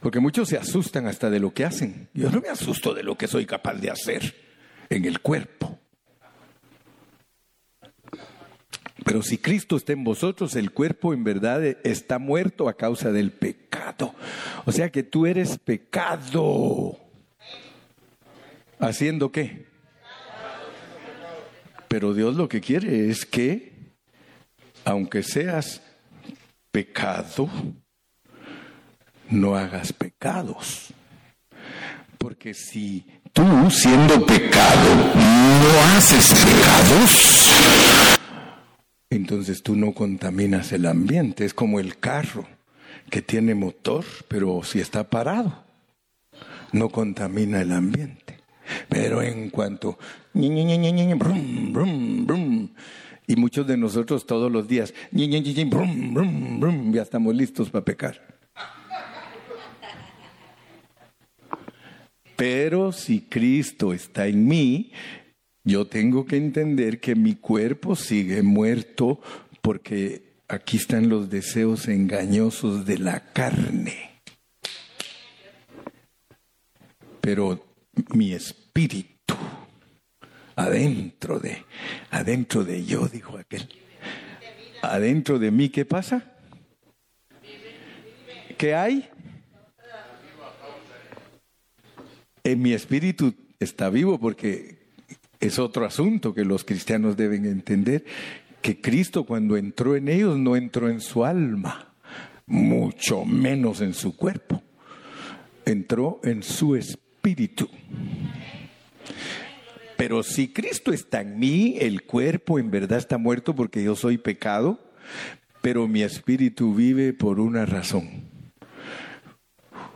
[0.00, 2.08] Porque muchos se asustan hasta de lo que hacen.
[2.14, 4.34] Yo no me asusto de lo que soy capaz de hacer
[4.88, 5.78] en el cuerpo.
[9.04, 13.32] Pero si Cristo está en vosotros, el cuerpo en verdad está muerto a causa del
[13.32, 14.14] pecado.
[14.66, 16.98] O sea que tú eres pecado.
[18.78, 19.69] ¿Haciendo qué?
[21.90, 23.72] Pero Dios lo que quiere es que,
[24.84, 25.82] aunque seas
[26.70, 27.50] pecado,
[29.28, 30.94] no hagas pecados.
[32.16, 37.58] Porque si tú, siendo pecado, no haces pecados,
[39.10, 41.44] entonces tú no contaminas el ambiente.
[41.44, 42.46] Es como el carro
[43.10, 45.64] que tiene motor, pero si está parado,
[46.70, 48.39] no contamina el ambiente.
[48.88, 49.98] Pero en cuanto...
[53.26, 58.40] Y muchos de nosotros todos los días, ya estamos listos para pecar.
[62.36, 64.92] Pero si Cristo está en mí,
[65.62, 69.20] yo tengo que entender que mi cuerpo sigue muerto
[69.60, 74.22] porque aquí están los deseos engañosos de la carne.
[77.20, 77.62] Pero
[78.14, 78.59] mi espíritu,
[80.56, 81.64] adentro de,
[82.10, 83.68] adentro de yo, dijo aquel,
[84.82, 86.24] adentro de mí, ¿qué pasa?
[88.56, 89.08] ¿Qué hay?
[92.42, 94.78] En mi espíritu está vivo porque
[95.40, 98.04] es otro asunto que los cristianos deben entender,
[98.62, 101.94] que Cristo cuando entró en ellos no entró en su alma,
[102.46, 104.62] mucho menos en su cuerpo,
[105.64, 107.68] entró en su espíritu espíritu.
[110.00, 114.16] Pero si Cristo está en mí, el cuerpo en verdad está muerto porque yo soy
[114.16, 114.80] pecado,
[115.60, 118.24] pero mi espíritu vive por una razón.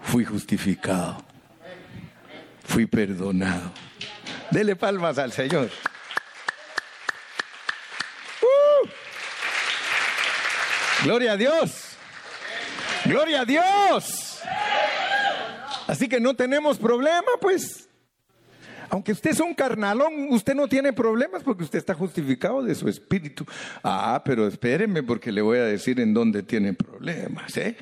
[0.02, 1.24] Fui justificado.
[2.64, 3.72] fui perdonado.
[4.50, 5.70] Dele palmas al Señor.
[8.42, 8.88] ¡Uh!
[11.04, 11.96] Gloria a Dios.
[13.06, 14.38] Gloria a Dios.
[15.86, 17.88] Así que no tenemos problema, pues.
[18.90, 22.88] Aunque usted es un carnalón, usted no tiene problemas porque usted está justificado de su
[22.88, 23.44] espíritu.
[23.82, 27.76] Ah, pero espéreme porque le voy a decir en dónde tiene problemas, ¿eh?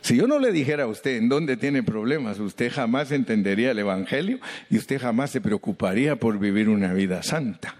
[0.00, 3.78] Si yo no le dijera a usted en dónde tiene problemas, usted jamás entendería el
[3.78, 4.38] Evangelio
[4.70, 7.74] y usted jamás se preocuparía por vivir una vida santa.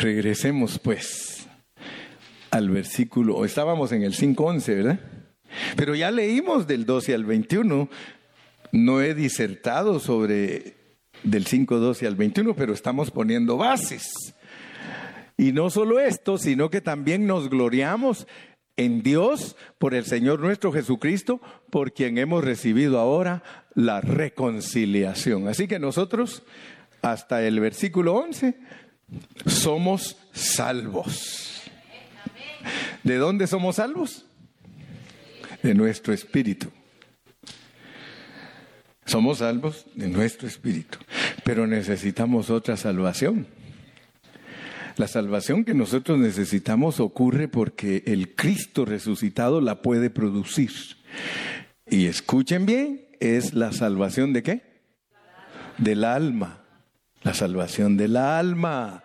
[0.00, 1.46] Regresemos pues
[2.50, 5.00] al versículo, estábamos en el 5.11, ¿verdad?
[5.76, 7.88] Pero ya leímos del 12 al 21,
[8.72, 10.74] no he disertado sobre
[11.22, 14.34] del 5.12 al 21, pero estamos poniendo bases.
[15.36, 18.26] Y no solo esto, sino que también nos gloriamos
[18.76, 21.40] en Dios por el Señor nuestro Jesucristo,
[21.70, 23.42] por quien hemos recibido ahora
[23.74, 25.48] la reconciliación.
[25.48, 26.42] Así que nosotros,
[27.02, 28.58] hasta el versículo 11,
[29.46, 31.62] somos salvos.
[33.02, 34.26] ¿De dónde somos salvos?
[35.62, 36.68] De nuestro espíritu.
[39.04, 40.98] Somos salvos de nuestro espíritu,
[41.44, 43.46] pero necesitamos otra salvación.
[44.96, 50.70] La salvación que nosotros necesitamos ocurre porque el Cristo resucitado la puede producir.
[51.88, 54.62] Y escuchen bien, es la salvación de qué?
[55.78, 56.66] Del alma
[57.26, 59.02] la salvación del alma.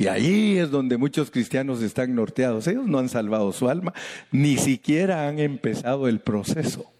[0.00, 2.68] Y ahí es donde muchos cristianos están norteados.
[2.68, 3.92] Ellos no han salvado su alma,
[4.30, 6.92] ni siquiera han empezado el proceso.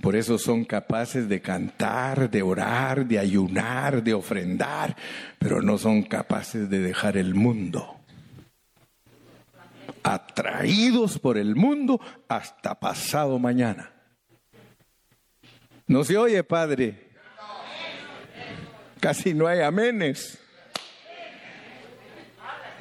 [0.00, 4.96] Por eso son capaces de cantar, de orar, de ayunar, de ofrendar,
[5.40, 7.96] pero no son capaces de dejar el mundo.
[10.04, 13.92] Atraídos por el mundo hasta pasado mañana.
[15.88, 17.09] No se oye, Padre.
[19.00, 20.38] Casi no hay amenes.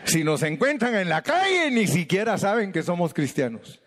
[0.03, 3.79] Si nos encuentran en la calle, ni siquiera saben que somos cristianos.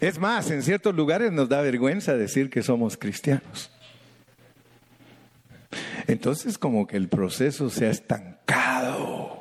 [0.00, 3.70] Es más, en ciertos lugares nos da vergüenza decir que somos cristianos.
[6.06, 9.40] Entonces como que el proceso se ha estancado,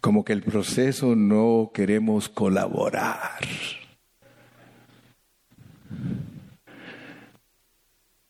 [0.00, 3.40] como que el proceso no queremos colaborar.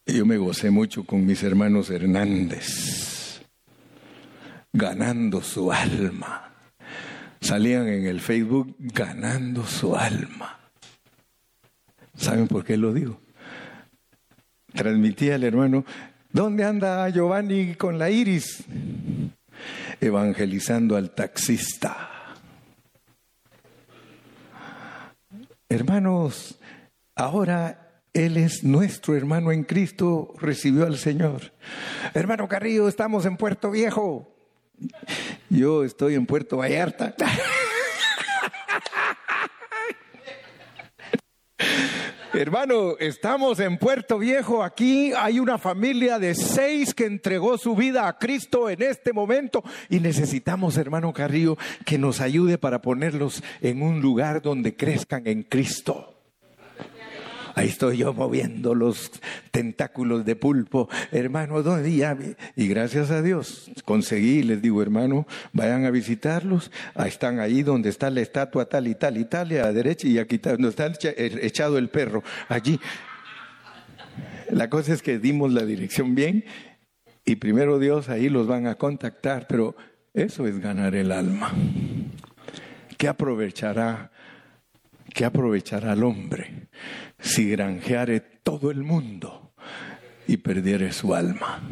[0.09, 3.43] Yo me gocé mucho con mis hermanos Hernández,
[4.73, 6.53] ganando su alma.
[7.41, 10.61] Salían en el Facebook ganando su alma.
[12.17, 13.21] ¿Saben por qué lo digo?
[14.73, 15.85] Transmitía el hermano,
[16.31, 18.63] ¿dónde anda Giovanni con la iris?
[20.01, 22.11] Evangelizando al taxista.
[25.69, 26.61] Hermanos,
[27.17, 27.86] ahora
[28.17, 31.53] él es nuestro hermano en Cristo, recibió al Señor.
[32.15, 34.35] Hermano Carrillo, estamos en Puerto Viejo.
[35.51, 37.15] Yo estoy en Puerto Vallarta.
[42.33, 44.63] Hermano, estamos en Puerto Viejo.
[44.63, 49.63] Aquí hay una familia de seis que entregó su vida a Cristo en este momento
[49.89, 55.45] y necesitamos, hermano Carrillo, que nos ayude para ponerlos en un lugar donde crezcan en
[55.45, 56.16] Cristo.
[57.57, 59.11] Ahí estoy yo moviendo los
[59.51, 62.15] tentáculos de pulpo, hermano, ¿dónde ya?
[62.55, 66.71] Y gracias a Dios conseguí, les digo, hermano, vayan a visitarlos.
[66.95, 69.73] Ahí están ahí donde está la estatua tal y tal y tal, y a la
[69.73, 72.79] derecha, y aquí donde está echado el perro, allí.
[74.51, 76.45] La cosa es que dimos la dirección bien
[77.25, 79.75] y primero Dios ahí los van a contactar, pero
[80.13, 81.55] eso es ganar el alma.
[82.99, 84.11] ¿Qué aprovechará?
[85.17, 86.69] ¿Qué aprovechará al hombre?
[87.19, 89.55] si granjeare todo el mundo
[90.27, 91.63] y perdiere su alma.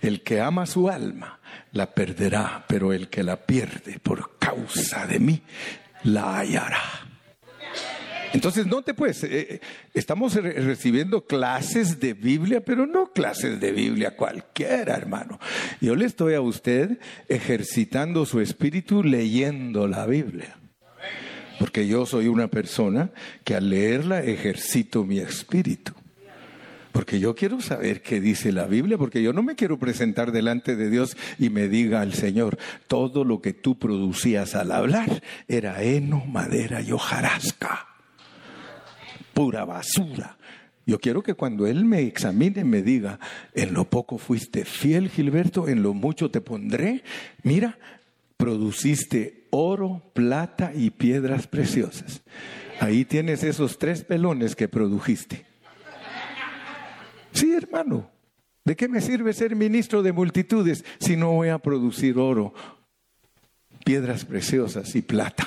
[0.00, 1.40] El que ama su alma
[1.72, 5.42] la perderá, pero el que la pierde por causa de mí
[6.04, 6.82] la hallará.
[8.32, 9.60] Entonces, no te puedes, eh,
[9.92, 15.40] estamos recibiendo clases de Biblia, pero no clases de Biblia cualquiera, hermano.
[15.80, 20.56] Yo le estoy a usted ejercitando su espíritu leyendo la Biblia
[21.58, 23.10] porque yo soy una persona
[23.44, 25.92] que al leerla ejercito mi espíritu.
[26.94, 30.76] Porque yo quiero saber qué dice la Biblia, porque yo no me quiero presentar delante
[30.76, 35.82] de Dios y me diga al Señor, todo lo que tú producías al hablar era
[35.82, 37.88] heno, madera y hojarasca.
[39.32, 40.36] Pura basura.
[40.86, 43.18] Yo quiero que cuando Él me examine me diga,
[43.54, 47.02] en lo poco fuiste fiel, Gilberto, en lo mucho te pondré.
[47.42, 47.76] Mira,
[48.36, 52.22] produciste oro, plata y piedras preciosas.
[52.80, 55.46] Ahí tienes esos tres pelones que produjiste.
[57.32, 58.10] Sí, hermano.
[58.64, 62.54] ¿De qué me sirve ser ministro de multitudes si no voy a producir oro,
[63.84, 65.46] piedras preciosas y plata?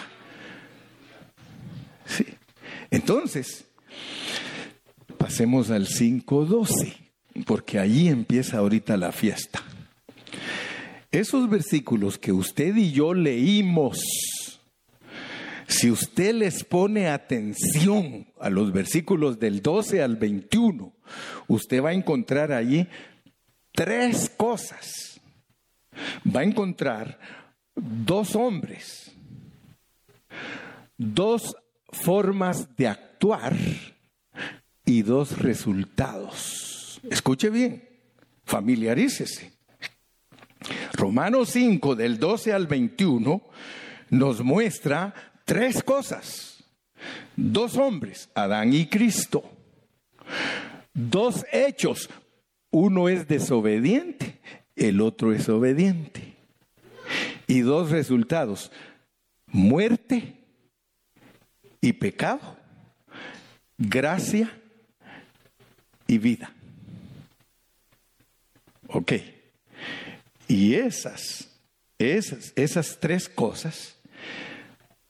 [2.06, 2.26] Sí.
[2.92, 3.66] Entonces,
[5.18, 6.96] pasemos al 5.12,
[7.46, 9.64] porque ahí empieza ahorita la fiesta.
[11.18, 13.98] Esos versículos que usted y yo leímos,
[15.68, 20.94] si usted les pone atención a los versículos del 12 al 21,
[21.48, 22.88] usted va a encontrar allí
[23.74, 25.20] tres cosas.
[26.24, 27.18] Va a encontrar
[27.74, 29.12] dos hombres,
[31.00, 31.56] dos
[31.90, 33.56] formas de actuar
[34.86, 37.02] y dos resultados.
[37.10, 37.90] Escuche bien,
[38.46, 39.57] familiarícese.
[40.94, 43.42] Romanos 5 del 12 al 21
[44.10, 45.14] nos muestra
[45.46, 46.64] tres cosas.
[47.36, 49.44] Dos hombres, Adán y Cristo.
[50.94, 52.10] Dos hechos.
[52.70, 54.40] Uno es desobediente,
[54.76, 56.36] el otro es obediente.
[57.48, 58.72] Y dos resultados,
[59.46, 60.36] muerte
[61.80, 62.58] y pecado,
[63.78, 64.52] gracia
[66.08, 66.52] y vida.
[68.90, 69.14] Ok.
[70.48, 71.50] Y esas,
[71.98, 73.96] esas, esas tres cosas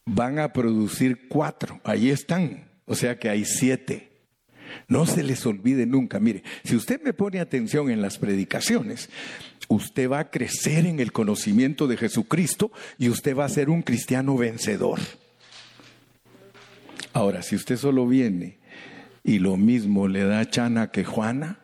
[0.05, 1.79] van a producir cuatro.
[1.83, 2.67] Ahí están.
[2.85, 4.09] O sea que hay siete.
[4.88, 6.19] No se les olvide nunca.
[6.19, 9.09] Mire, si usted me pone atención en las predicaciones,
[9.67, 13.81] usted va a crecer en el conocimiento de Jesucristo y usted va a ser un
[13.81, 14.99] cristiano vencedor.
[17.13, 18.57] Ahora, si usted solo viene
[19.23, 21.59] y lo mismo le da Chana que Juana,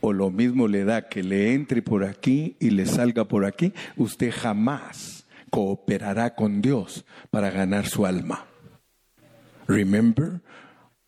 [0.00, 3.72] o lo mismo le da que le entre por aquí y le salga por aquí,
[3.96, 8.46] usted jamás cooperará con Dios para ganar su alma.
[9.66, 10.40] Remember,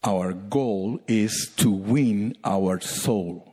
[0.02, 3.44] our goal is to win our soul.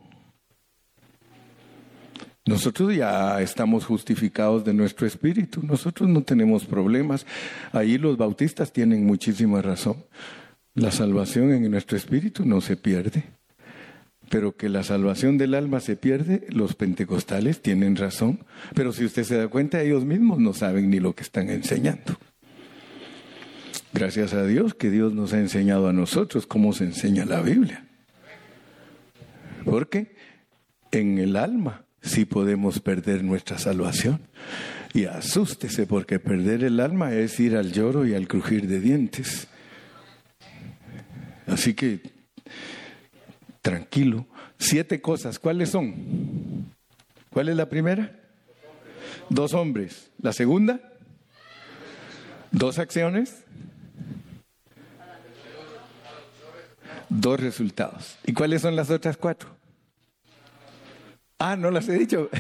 [2.45, 7.25] Nosotros ya estamos justificados de nuestro espíritu, nosotros no tenemos problemas.
[7.73, 9.97] Ahí los bautistas tienen muchísima razón.
[10.73, 13.36] La salvación en nuestro espíritu no se pierde.
[14.30, 18.39] Pero que la salvación del alma se pierde, los pentecostales tienen razón.
[18.75, 22.17] Pero si usted se da cuenta, ellos mismos no saben ni lo que están enseñando.
[23.93, 27.86] Gracias a Dios que Dios nos ha enseñado a nosotros cómo se enseña la Biblia.
[29.63, 30.15] Porque
[30.91, 34.21] en el alma sí podemos perder nuestra salvación.
[34.93, 39.47] Y asústese porque perder el alma es ir al lloro y al crujir de dientes.
[41.45, 42.01] Así que
[43.68, 44.26] tranquilo.
[44.57, 46.72] Siete cosas, ¿cuáles son?
[47.30, 48.18] ¿Cuál es la primera?
[49.30, 50.09] Dos hombres.
[50.22, 50.80] ¿La segunda?
[52.51, 53.43] Dos acciones.
[57.09, 58.18] Dos resultados.
[58.26, 59.49] ¿Y cuáles son las otras cuatro?
[61.38, 62.30] Ah, no las he dicho.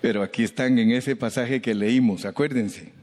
[0.00, 2.97] Pero aquí están en ese pasaje que leímos, acuérdense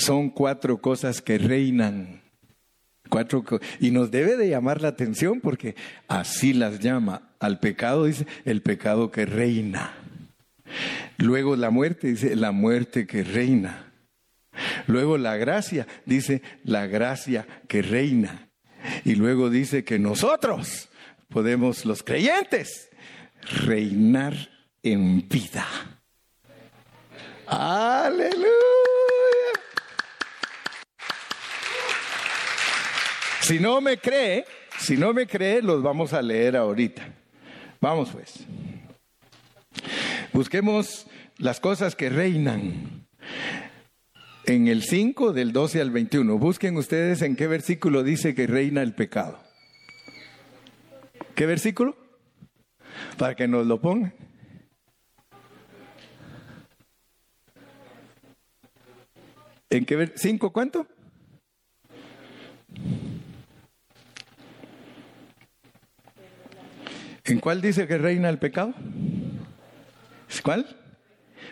[0.00, 2.22] son cuatro cosas que reinan.
[3.08, 3.44] Cuatro
[3.80, 5.74] y nos debe de llamar la atención porque
[6.08, 7.30] así las llama.
[7.40, 9.94] Al pecado dice el pecado que reina.
[11.18, 13.92] Luego la muerte dice la muerte que reina.
[14.86, 18.48] Luego la gracia dice la gracia que reina.
[19.04, 20.88] Y luego dice que nosotros
[21.28, 22.90] podemos, los creyentes,
[23.66, 24.34] reinar
[24.82, 25.66] en vida.
[27.46, 28.89] Aleluya.
[33.50, 34.44] Si no me cree,
[34.78, 37.02] si no me cree, los vamos a leer ahorita.
[37.80, 38.46] Vamos pues.
[40.32, 43.08] Busquemos las cosas que reinan.
[44.44, 46.38] En el 5 del 12 al 21.
[46.38, 49.40] Busquen ustedes en qué versículo dice que reina el pecado.
[51.34, 51.96] ¿Qué versículo?
[53.18, 54.14] Para que nos lo pongan.
[59.70, 60.86] ¿En qué ¿Cinco cuánto?
[67.30, 68.74] ¿En cuál dice que reina el pecado?
[70.42, 70.66] ¿Cuál?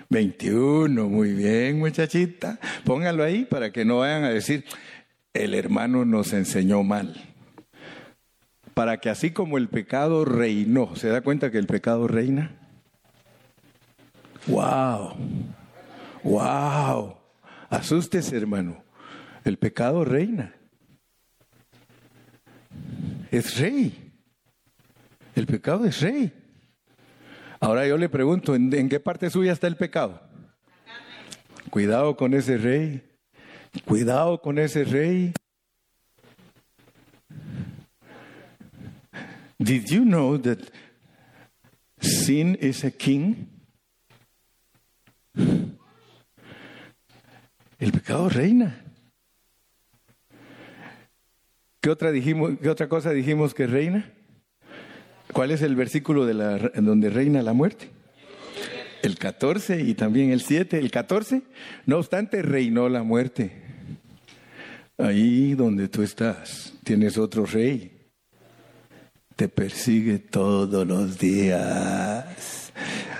[0.09, 2.59] 21, muy bien muchachita.
[2.85, 4.65] Póngalo ahí para que no vayan a decir,
[5.35, 7.15] el hermano nos enseñó mal.
[8.75, 12.57] Para que así como el pecado reinó, ¿se da cuenta que el pecado reina?
[14.49, 15.15] ¡Wow!
[16.25, 17.15] ¡Wow!
[17.71, 18.83] Asústese hermano,
[19.45, 20.55] el pecado reina.
[23.31, 24.08] Es rey.
[25.39, 26.33] El pecado es rey.
[27.61, 30.21] Ahora yo le pregunto, ¿en, qué parte suya está el pecado?
[31.71, 33.09] Cuidado con ese rey.
[33.85, 35.33] Cuidado con ese rey.
[39.61, 40.59] Did you know that
[42.01, 43.47] sin is a king?
[47.79, 48.85] El pecado reina.
[51.81, 54.18] ¿Qué otra, dijimos, qué otra cosa dijimos que reina?
[55.39, 57.91] ¿Cuál es el versículo de donde reina la muerte?
[59.03, 60.81] El 14 y también el 7.
[60.81, 61.43] El 14,
[61.87, 63.53] no obstante, reinó la muerte.
[64.99, 68.11] Ahí donde tú estás, tienes otro rey.
[69.37, 72.73] Te persigue todos los días.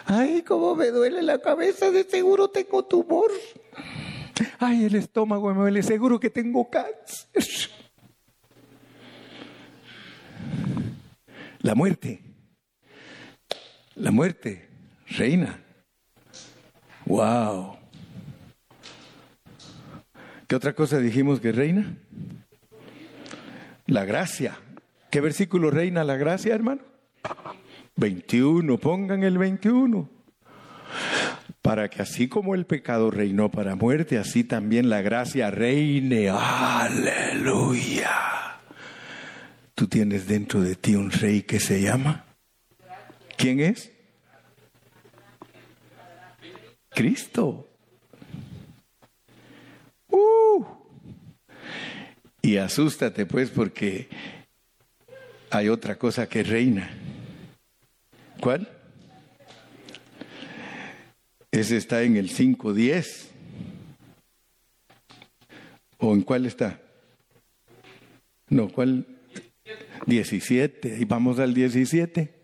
[0.05, 3.31] Ay, cómo me duele la cabeza, de seguro tengo tumor.
[4.59, 7.71] Ay, el estómago me duele, seguro que tengo cáncer.
[11.61, 12.21] La muerte.
[13.95, 14.69] La muerte
[15.09, 15.61] reina.
[17.07, 17.77] Wow.
[20.47, 21.97] ¿Qué otra cosa dijimos que reina?
[23.87, 24.59] La gracia.
[25.11, 26.83] ¿Qué versículo reina la gracia, hermano?
[27.97, 30.09] 21, pongan el 21.
[31.63, 36.31] Para que así como el pecado reinó para muerte, así también la gracia reine.
[36.31, 38.11] Aleluya.
[39.79, 42.25] Tú tienes dentro de ti un rey que se llama.
[43.37, 43.93] ¿Quién es?
[46.89, 47.69] Cristo.
[50.09, 50.65] Uh.
[52.43, 54.09] Y asústate pues porque
[55.49, 56.91] hay otra cosa que reina.
[58.41, 58.69] ¿Cuál?
[61.53, 63.29] Ese está en el 5.10.
[65.99, 66.81] ¿O en cuál está?
[68.49, 69.18] No, ¿cuál?
[70.07, 72.35] 17, y vamos al 17.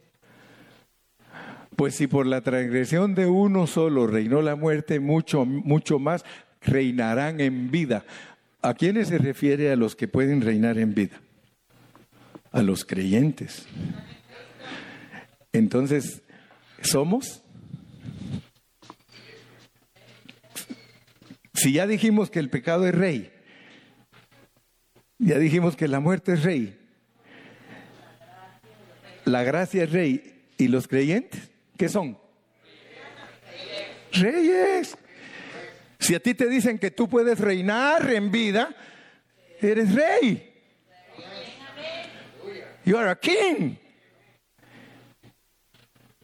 [1.77, 6.25] Pues si por la transgresión de uno solo reinó la muerte, mucho, mucho más
[6.61, 8.05] reinarán en vida.
[8.63, 11.21] ¿A quiénes se refiere a los que pueden reinar en vida?
[12.53, 13.67] A los creyentes.
[15.53, 16.23] Entonces,
[16.81, 17.43] ¿somos?
[21.55, 23.33] Si ya dijimos que el pecado es rey,
[25.19, 26.79] ya dijimos que la muerte es rey,
[29.25, 30.31] la gracia es rey.
[30.57, 31.51] ¿Y los creyentes?
[31.77, 32.17] ¿Qué son?
[34.13, 34.97] Reyes.
[35.99, 38.75] Si a ti te dicen que tú puedes reinar en vida,
[39.61, 40.53] eres rey.
[42.85, 43.77] You are a king.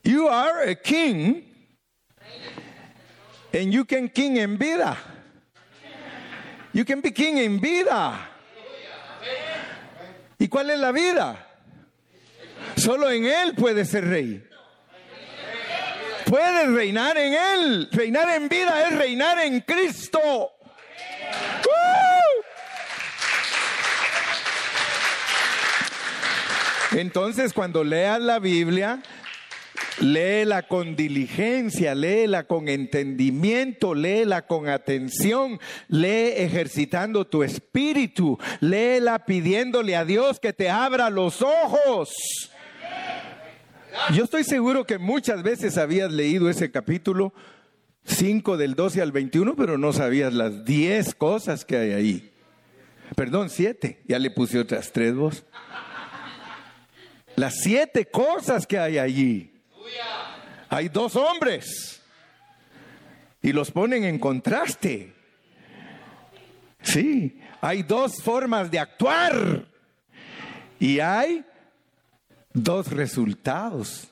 [0.05, 1.45] You are a king.
[3.53, 4.97] And you can king en vida.
[6.73, 8.29] You can be king en vida.
[10.39, 11.50] ¿Y cuál es la vida?
[12.77, 14.43] Solo en Él puede ser rey.
[16.27, 17.89] Puedes reinar en Él.
[17.91, 20.21] Reinar en vida es reinar en Cristo.
[26.93, 29.01] Entonces, cuando leas la Biblia,
[30.01, 39.95] léela con diligencia, léela con entendimiento, léela con atención, lee ejercitando tu espíritu, léela pidiéndole
[39.95, 42.50] a Dios que te abra los ojos.
[44.15, 47.33] Yo estoy seguro que muchas veces habías leído ese capítulo
[48.05, 52.33] 5 del 12 al 21, pero no sabías las 10 cosas que hay ahí.
[53.15, 54.03] Perdón, 7.
[54.07, 55.45] Ya le puse otras tres vos.
[57.37, 59.53] Las siete cosas que hay allí.
[60.69, 62.01] Hay dos hombres
[63.43, 65.15] y los ponen en contraste.
[66.83, 69.67] Sí, hay dos formas de actuar
[70.79, 71.45] y hay
[72.53, 74.09] dos resultados,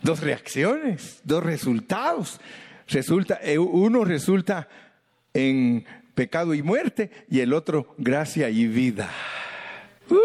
[0.00, 2.40] dos reacciones, dos resultados.
[2.88, 4.68] Resulta, eh, uno resulta
[5.32, 5.84] en
[6.14, 9.10] pecado y muerte y el otro gracia y vida.
[10.10, 10.16] ¡Uh!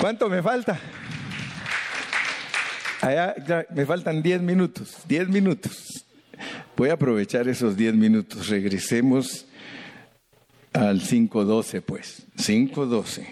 [0.00, 0.80] ¿Cuánto me falta?
[3.70, 6.04] me faltan 10 minutos, 10 minutos.
[6.76, 8.48] Voy a aprovechar esos 10 minutos.
[8.48, 9.46] Regresemos
[10.72, 12.26] al 5.12, pues.
[12.36, 13.26] 5.12.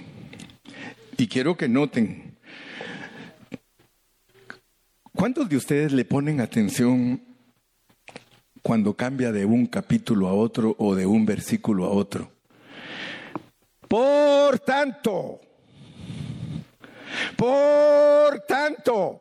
[1.17, 2.37] Y quiero que noten,
[5.15, 7.23] ¿cuántos de ustedes le ponen atención
[8.63, 12.31] cuando cambia de un capítulo a otro o de un versículo a otro?
[13.89, 15.41] Por tanto,
[17.37, 19.21] por tanto,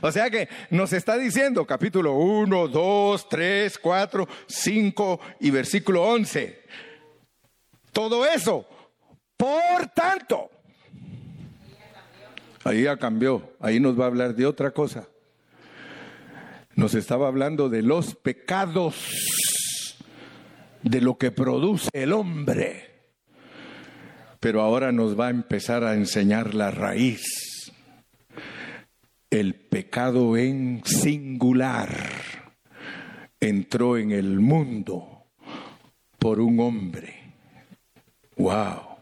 [0.00, 6.62] o sea que nos está diciendo capítulo 1, 2, 3, 4, 5 y versículo 11
[7.92, 8.66] todo eso.
[9.36, 10.50] Por tanto,
[12.64, 15.08] ahí ya cambió, ahí nos va a hablar de otra cosa.
[16.74, 19.96] Nos estaba hablando de los pecados,
[20.82, 22.90] de lo que produce el hombre.
[24.40, 27.22] Pero ahora nos va a empezar a enseñar la raíz.
[29.30, 31.90] El pecado en singular
[33.40, 35.26] entró en el mundo
[36.18, 37.21] por un hombre.
[38.36, 38.98] ¡Wow!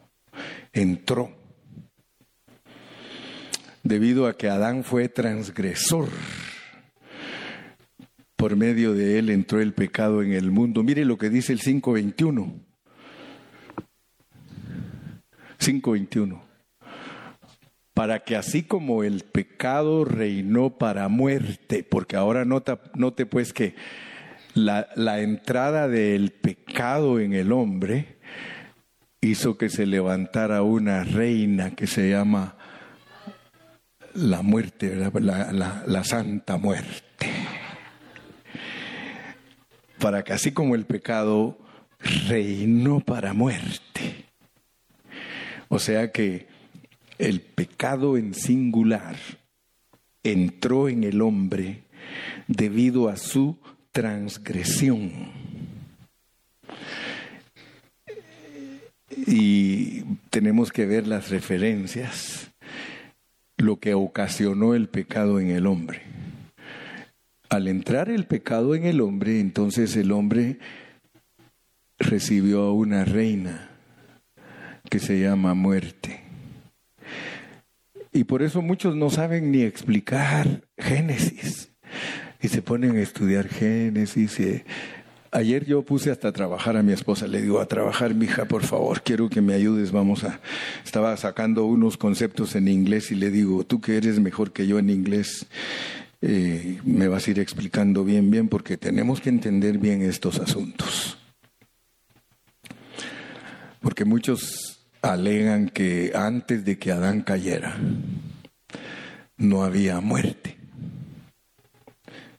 [0.73, 1.31] Entró.
[3.83, 6.09] Debido a que Adán fue transgresor
[8.41, 10.83] por medio de él entró el pecado en el mundo.
[10.83, 12.55] Mire lo que dice el 5.21.
[15.59, 16.41] 5.21.
[17.93, 23.75] Para que así como el pecado reinó para muerte, porque ahora nota, note pues que
[24.55, 28.20] la, la entrada del pecado en el hombre
[29.21, 32.57] hizo que se levantara una reina que se llama
[34.15, 37.11] la muerte, la, santa muerte
[40.01, 41.59] para que así como el pecado
[42.29, 44.25] reinó para muerte.
[45.69, 46.49] O sea que
[47.19, 49.17] el pecado en singular
[50.25, 51.85] entró en el hombre
[52.49, 53.59] debido a su
[53.93, 55.40] transgresión.
[59.31, 62.51] Y tenemos que ver las referencias,
[63.57, 66.03] lo que ocasionó el pecado en el hombre.
[67.49, 70.59] Al entrar el pecado en el hombre, entonces el hombre
[71.97, 73.71] recibió a una reina
[74.91, 76.23] que se llama muerte.
[78.13, 81.71] Y por eso muchos no saben ni explicar Génesis.
[82.43, 84.41] Y se ponen a estudiar Génesis.
[85.33, 87.27] Ayer yo puse hasta a trabajar a mi esposa.
[87.27, 89.93] Le digo, a trabajar, mija, por favor, quiero que me ayudes.
[89.93, 90.41] Vamos a.
[90.85, 94.79] Estaba sacando unos conceptos en inglés y le digo, tú que eres mejor que yo
[94.79, 95.47] en inglés,
[96.23, 101.19] eh, me vas a ir explicando bien, bien, porque tenemos que entender bien estos asuntos.
[103.81, 107.79] Porque muchos alegan que antes de que Adán cayera,
[109.39, 110.57] no había muerte.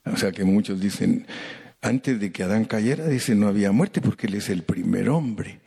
[0.05, 1.25] O sea que muchos dicen,
[1.81, 5.59] antes de que Adán cayera, dice, no había muerte porque él es el primer hombre.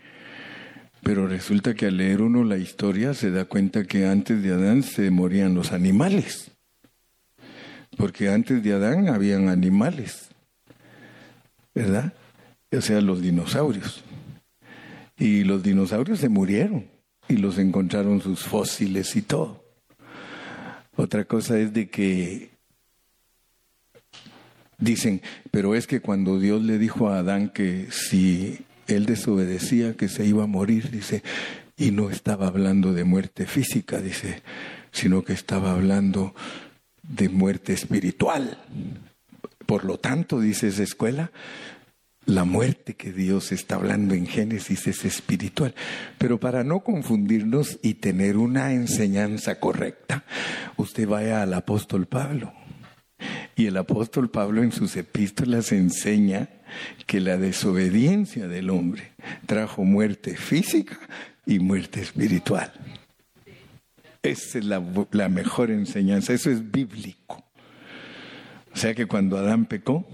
[1.02, 4.82] Pero resulta que al leer uno la historia se da cuenta que antes de Adán
[4.82, 6.50] se morían los animales.
[7.96, 10.28] Porque antes de Adán habían animales,
[11.74, 12.14] ¿verdad?
[12.72, 14.02] O sea, los dinosaurios.
[15.18, 16.86] Y los dinosaurios se murieron
[17.28, 19.64] y los encontraron sus fósiles y todo.
[20.96, 22.53] Otra cosa es de que
[24.84, 30.08] dicen, pero es que cuando Dios le dijo a Adán que si él desobedecía, que
[30.08, 31.22] se iba a morir, dice,
[31.76, 34.42] y no estaba hablando de muerte física, dice,
[34.92, 36.34] sino que estaba hablando
[37.02, 38.58] de muerte espiritual.
[39.66, 41.32] Por lo tanto, dice esa escuela,
[42.26, 45.74] la muerte que Dios está hablando en Génesis es espiritual.
[46.18, 50.24] Pero para no confundirnos y tener una enseñanza correcta,
[50.76, 52.52] usted vaya al apóstol Pablo.
[53.56, 56.48] Y el apóstol Pablo en sus epístolas enseña
[57.06, 59.12] que la desobediencia del hombre
[59.46, 60.98] trajo muerte física
[61.46, 62.72] y muerte espiritual.
[64.22, 67.44] Esa es la, mejor enseñanza, eso es bíblico.
[68.72, 70.08] O sea que cuando Adán pecó,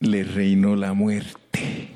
[0.00, 1.90] le reinó la muerte.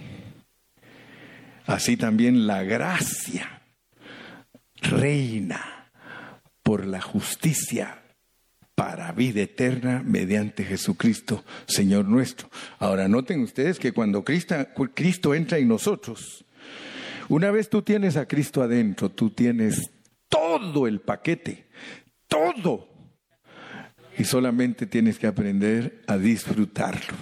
[1.67, 3.63] Así también la gracia
[4.83, 5.91] reina
[6.63, 8.00] por la justicia
[8.81, 12.49] para vida eterna mediante Jesucristo, Señor nuestro.
[12.79, 14.57] Ahora noten ustedes que cuando Cristo,
[14.95, 16.47] Cristo entra en nosotros,
[17.29, 19.91] una vez tú tienes a Cristo adentro, tú tienes
[20.31, 21.67] todo el paquete,
[22.27, 22.89] todo.
[24.17, 27.19] Y solamente tienes que aprender a disfrutarlo.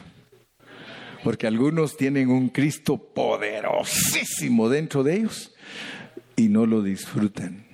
[1.24, 5.52] Porque algunos tienen un Cristo poderosísimo dentro de ellos
[6.36, 7.66] y no lo disfrutan.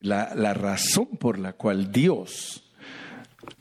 [0.00, 2.64] La, razón por la cual Dios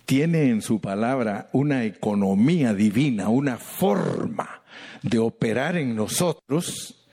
[0.06, 4.62] tiene en su palabra una economía divina, una forma
[5.02, 7.06] de operar en nosotros,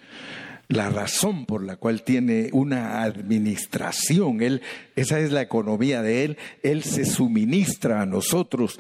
[0.68, 4.42] la razón por la cual tiene una administración.
[4.42, 4.62] Él,
[4.94, 6.38] esa es la economía de Él.
[6.62, 8.78] Él se suministra a nosotros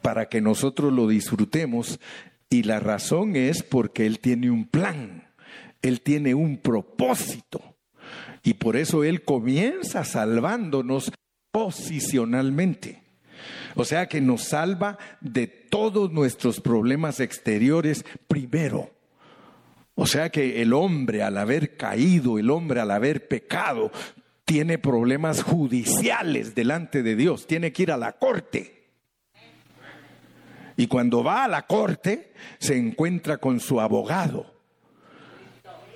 [0.00, 2.00] para que nosotros lo disfrutemos.
[2.48, 5.28] Y la razón es porque Él tiene un plan.
[5.82, 7.75] Él tiene un propósito.
[8.46, 11.10] Y por eso Él comienza salvándonos
[11.50, 13.02] posicionalmente.
[13.74, 18.90] O sea que nos salva de todos nuestros problemas exteriores primero
[19.96, 23.90] O sea que el hombre al haber caído, el hombre al haber pecado,
[24.44, 28.90] tiene problemas judiciales delante de Dios, tiene que ir a la corte.
[30.76, 34.55] Y cuando va a la corte, se encuentra con su abogado.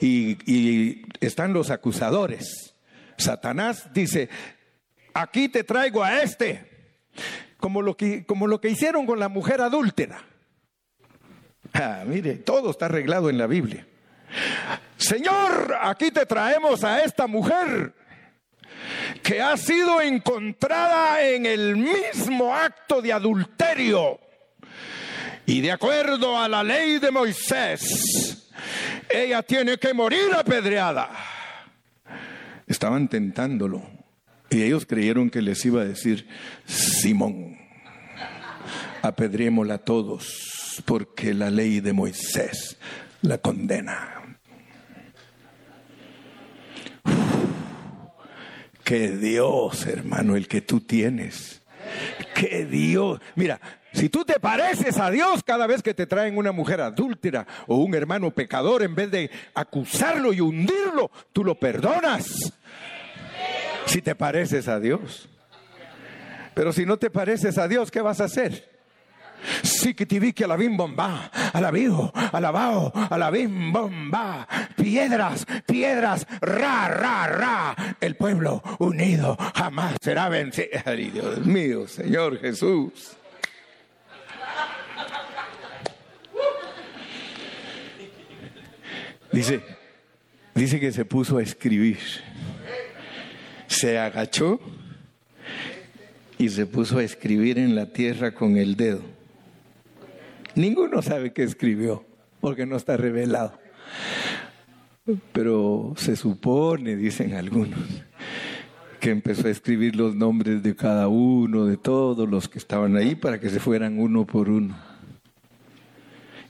[0.01, 2.75] Y, están los acusadores.
[3.19, 4.31] Satanás dice,
[5.13, 6.65] aquí te traigo a este,
[7.59, 10.25] como lo que, como lo que hicieron con la mujer adúltera.
[11.75, 13.87] Ah, mire, todo está arreglado en la Biblia.
[14.97, 17.95] Señor, aquí te traemos a esta mujer
[19.23, 24.19] que ha sido encontrada en el mismo acto de adulterio.
[25.47, 28.40] Y de acuerdo a la ley de Moisés,
[29.09, 31.11] ella tiene que morir apedreada.
[32.67, 33.83] Estaban tentándolo
[34.51, 36.27] y ellos creyeron que les iba a decir,
[36.67, 37.59] Simón,
[39.03, 42.77] apedrémosla todos, porque la ley de Moisés
[43.23, 44.17] la condena.
[48.85, 51.63] Qué Dios, hermano, el que tú tienes.
[52.35, 53.21] Qué Dios.
[53.37, 53.61] Mira,
[53.93, 57.77] si tú te pareces a Dios cada vez que te traen una mujer adúltera o
[57.77, 62.53] un hermano pecador, en vez de acusarlo y hundirlo, tú lo perdonas.
[63.87, 65.29] Si te pareces a Dios.
[66.55, 68.69] Pero si no te pareces a Dios, ¿qué vas a hacer?
[69.63, 77.97] Sí que a la bim bomba, alabío, alabao, alabim bomba, piedras, piedras, ra, ra, ra.
[78.01, 80.69] El pueblo unido jamás será vencido.
[80.85, 83.17] Ay, Dios mío, Señor Jesús.
[89.33, 89.61] Dice,
[90.55, 91.99] dice que se puso a escribir.
[93.69, 94.61] Se agachó
[96.39, 99.03] y se puso a escribir en la tierra con el dedo.
[100.55, 102.05] Ninguno sabe qué escribió,
[102.41, 103.59] porque no está revelado.
[105.33, 107.79] Pero se supone, dicen algunos,
[108.99, 113.15] que empezó a escribir los nombres de cada uno, de todos los que estaban ahí,
[113.15, 114.77] para que se fueran uno por uno.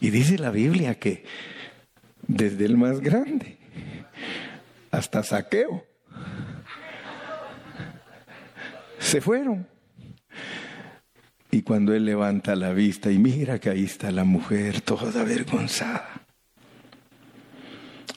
[0.01, 1.25] Y dice la Biblia que
[2.31, 3.59] desde el más grande
[4.91, 5.85] hasta saqueo
[8.99, 9.67] se fueron.
[11.51, 16.27] Y cuando él levanta la vista y mira que ahí está la mujer toda avergonzada.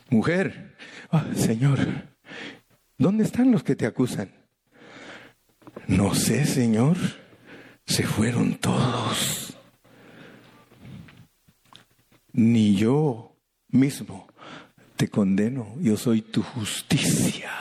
[0.09, 0.75] Mujer,
[1.09, 1.79] ah, Señor,
[2.99, 4.31] ¿dónde están los que te acusan?
[5.87, 6.97] No sé, Señor,
[7.87, 9.57] se fueron todos.
[12.33, 13.32] Ni yo
[13.73, 14.27] mismo
[14.95, 17.51] te condeno, yo soy tu justicia.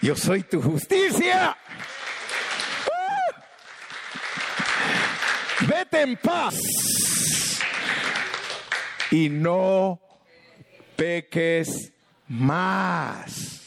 [0.00, 1.56] Yo soy tu justicia.
[5.66, 6.54] Vete en paz
[9.10, 10.00] y no
[10.96, 11.92] peques
[12.28, 13.60] más.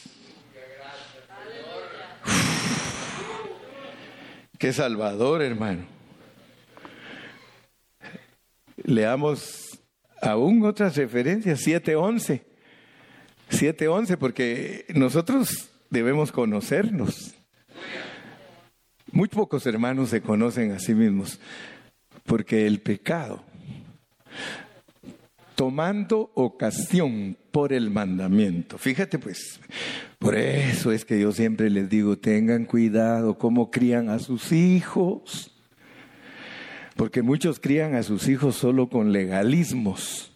[4.58, 5.84] Qué salvador, hermano.
[8.84, 9.65] Leamos
[10.20, 12.42] aún otras referencias, 7.11.
[13.50, 17.34] 7.11, porque nosotros debemos conocernos.
[19.12, 21.40] Muy pocos hermanos se conocen a sí mismos.
[22.24, 23.44] Porque el pecado,
[25.54, 29.60] tomando ocasión por el mandamiento, fíjate pues,
[30.18, 35.55] por eso es que yo siempre les digo, tengan cuidado cómo crían a sus hijos.
[36.96, 40.32] Porque muchos crían a sus hijos solo con legalismos.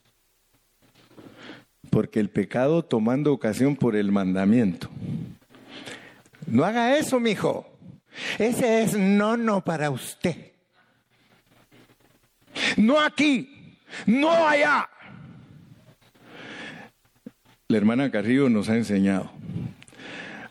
[1.89, 4.89] Porque el pecado tomando ocasión por el mandamiento.
[6.47, 7.67] No haga eso, mijo.
[8.39, 10.53] Ese es no no para usted.
[12.77, 14.89] No aquí, no allá.
[17.69, 19.31] La hermana Carrillo nos ha enseñado.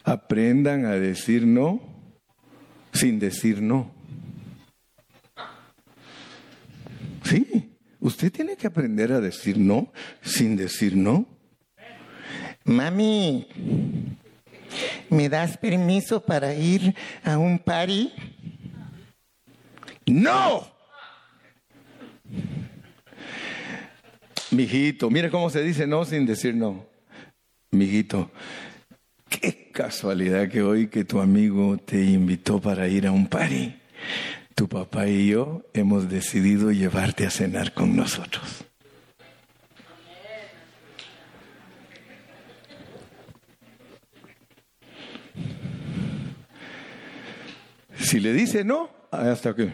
[0.04, 1.82] Aprendan a decir no
[2.94, 3.99] sin decir no.
[7.30, 7.70] Sí,
[8.00, 11.28] usted tiene que aprender a decir no sin decir no.
[12.64, 13.48] Mami,
[15.12, 18.12] ¿me das permiso para ir a un party?
[20.08, 20.68] No.
[24.50, 26.88] Mijito, mire cómo se dice no sin decir no.
[27.70, 28.32] Mijito,
[29.30, 33.76] qué casualidad que hoy que tu amigo te invitó para ir a un party.
[34.60, 38.66] Tu papá y yo hemos decidido llevarte a cenar con nosotros.
[47.98, 49.72] Si le dice no, hasta que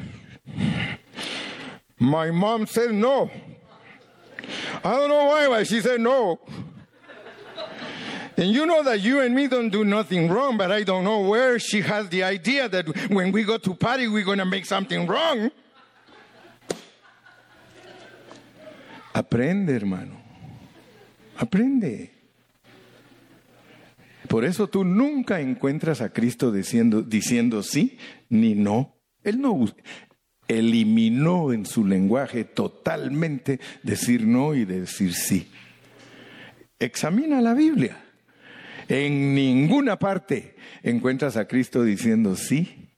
[1.98, 3.32] My mom said no.
[4.84, 6.40] I don't know why, but she said no.
[8.38, 11.22] And you know that you and me don't do nothing wrong, but I don't know
[11.22, 14.66] where she has the idea that when we go to party, we're going to make
[14.66, 15.52] something wrong.
[19.14, 20.18] Aprende, hermano.
[21.38, 22.12] Aprende.
[24.28, 27.98] Por eso tú nunca encuentras a Cristo diciendo, diciendo sí
[28.30, 28.96] ni no.
[29.24, 29.66] Él no
[30.48, 35.48] eliminó en su lenguaje totalmente decir no y decir sí.
[36.80, 38.05] Examina la Biblia.
[38.88, 42.90] En ninguna parte encuentras a Cristo diciendo sí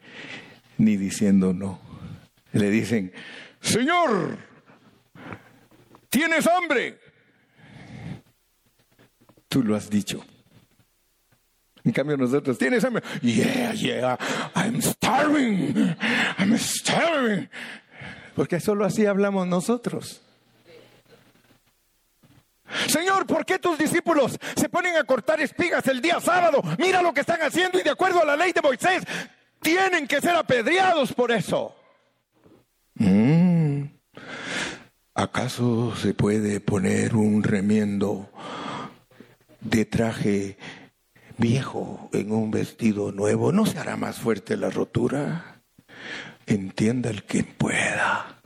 [0.77, 1.79] ni diciendo no.
[2.51, 3.11] Le dicen,
[3.61, 4.37] Señor,
[6.09, 6.99] ¿tienes hambre?
[9.47, 10.25] Tú lo has dicho.
[11.83, 13.03] En cambio nosotros, ¿tienes hambre?
[13.21, 14.17] Yeah, yeah,
[14.55, 15.95] I'm starving,
[16.37, 17.49] I'm starving.
[18.35, 20.21] Porque solo así hablamos nosotros.
[22.87, 26.61] Señor, ¿por qué tus discípulos se ponen a cortar espigas el día sábado?
[26.77, 29.03] Mira lo que están haciendo y de acuerdo a la ley de Moisés,
[29.61, 31.75] tienen que ser apedreados por eso.
[32.95, 33.83] Mm.
[35.13, 38.29] ¿Acaso se puede poner un remiendo
[39.61, 40.57] de traje
[41.37, 43.51] viejo en un vestido nuevo?
[43.51, 45.61] ¿No se hará más fuerte la rotura?
[46.45, 48.41] Entienda el que pueda.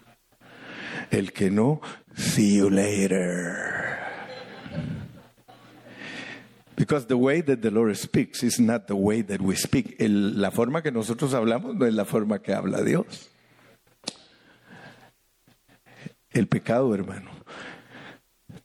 [1.09, 1.81] El que no,
[2.15, 4.00] see you later.
[6.81, 9.97] Because the way that the Lord speaks is not the way that we speak.
[9.99, 13.29] la forma que nosotros hablamos no es la forma que habla Dios.
[16.31, 17.29] El pecado, hermano,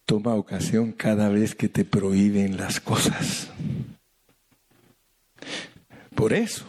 [0.07, 3.51] toma ocasión cada vez que te prohíben las cosas.
[6.15, 6.65] Por eso,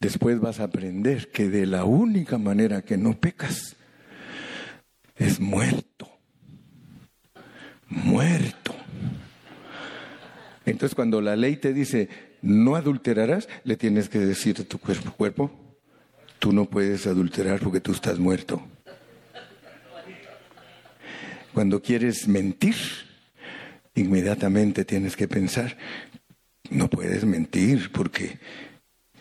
[0.00, 3.76] después vas a aprender que de la única manera que no pecas
[5.16, 6.08] es muerto.
[7.88, 8.61] Muerto.
[10.82, 12.08] Entonces cuando la ley te dice,
[12.42, 15.76] no adulterarás, le tienes que decir a tu cuerpo, cuerpo,
[16.40, 18.60] tú no puedes adulterar porque tú estás muerto.
[21.54, 22.74] Cuando quieres mentir,
[23.94, 25.78] inmediatamente tienes que pensar,
[26.68, 28.40] no puedes mentir porque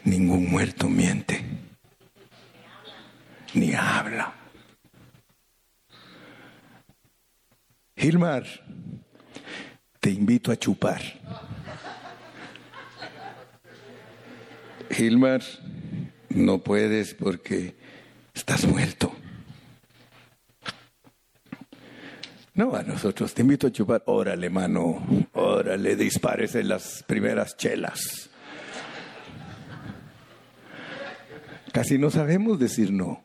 [0.03, 1.43] ningún muerto miente,
[3.53, 4.33] ni habla.
[7.95, 8.47] Gilmar,
[10.11, 11.01] te invito a chupar.
[14.89, 15.41] Gilmar,
[16.27, 17.75] no puedes porque
[18.33, 19.13] estás muerto.
[22.55, 24.03] No, a nosotros te invito a chupar.
[24.05, 25.01] Órale, mano,
[25.31, 28.29] órale, dispares en las primeras chelas.
[31.71, 33.23] Casi no sabemos decir no.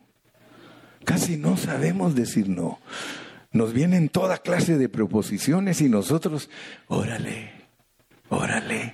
[1.03, 2.79] Casi no sabemos decir no.
[3.51, 6.49] Nos vienen toda clase de proposiciones y nosotros,
[6.87, 7.51] órale,
[8.29, 8.93] órale,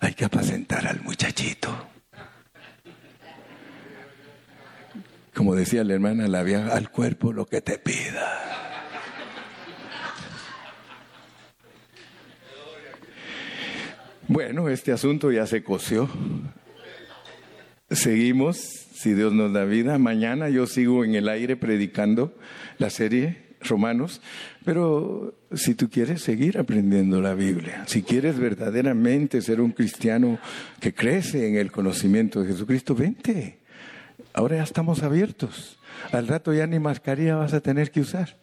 [0.00, 1.88] hay que apacentar al muchachito.
[5.34, 8.50] Como decía la hermana la vieja, al cuerpo lo que te pida.
[14.26, 16.08] Bueno, este asunto ya se coció.
[17.90, 19.98] Seguimos, si Dios nos da vida.
[19.98, 22.36] Mañana yo sigo en el aire predicando
[22.78, 24.20] la serie Romanos,
[24.64, 30.38] pero si tú quieres seguir aprendiendo la Biblia, si quieres verdaderamente ser un cristiano
[30.80, 33.58] que crece en el conocimiento de Jesucristo, vente.
[34.32, 35.78] Ahora ya estamos abiertos.
[36.12, 38.36] Al rato ya ni mascarilla vas a tener que usar.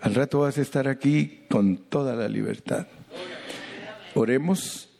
[0.00, 2.86] Al rato vas a estar aquí con toda la libertad.
[4.14, 4.91] Oremos.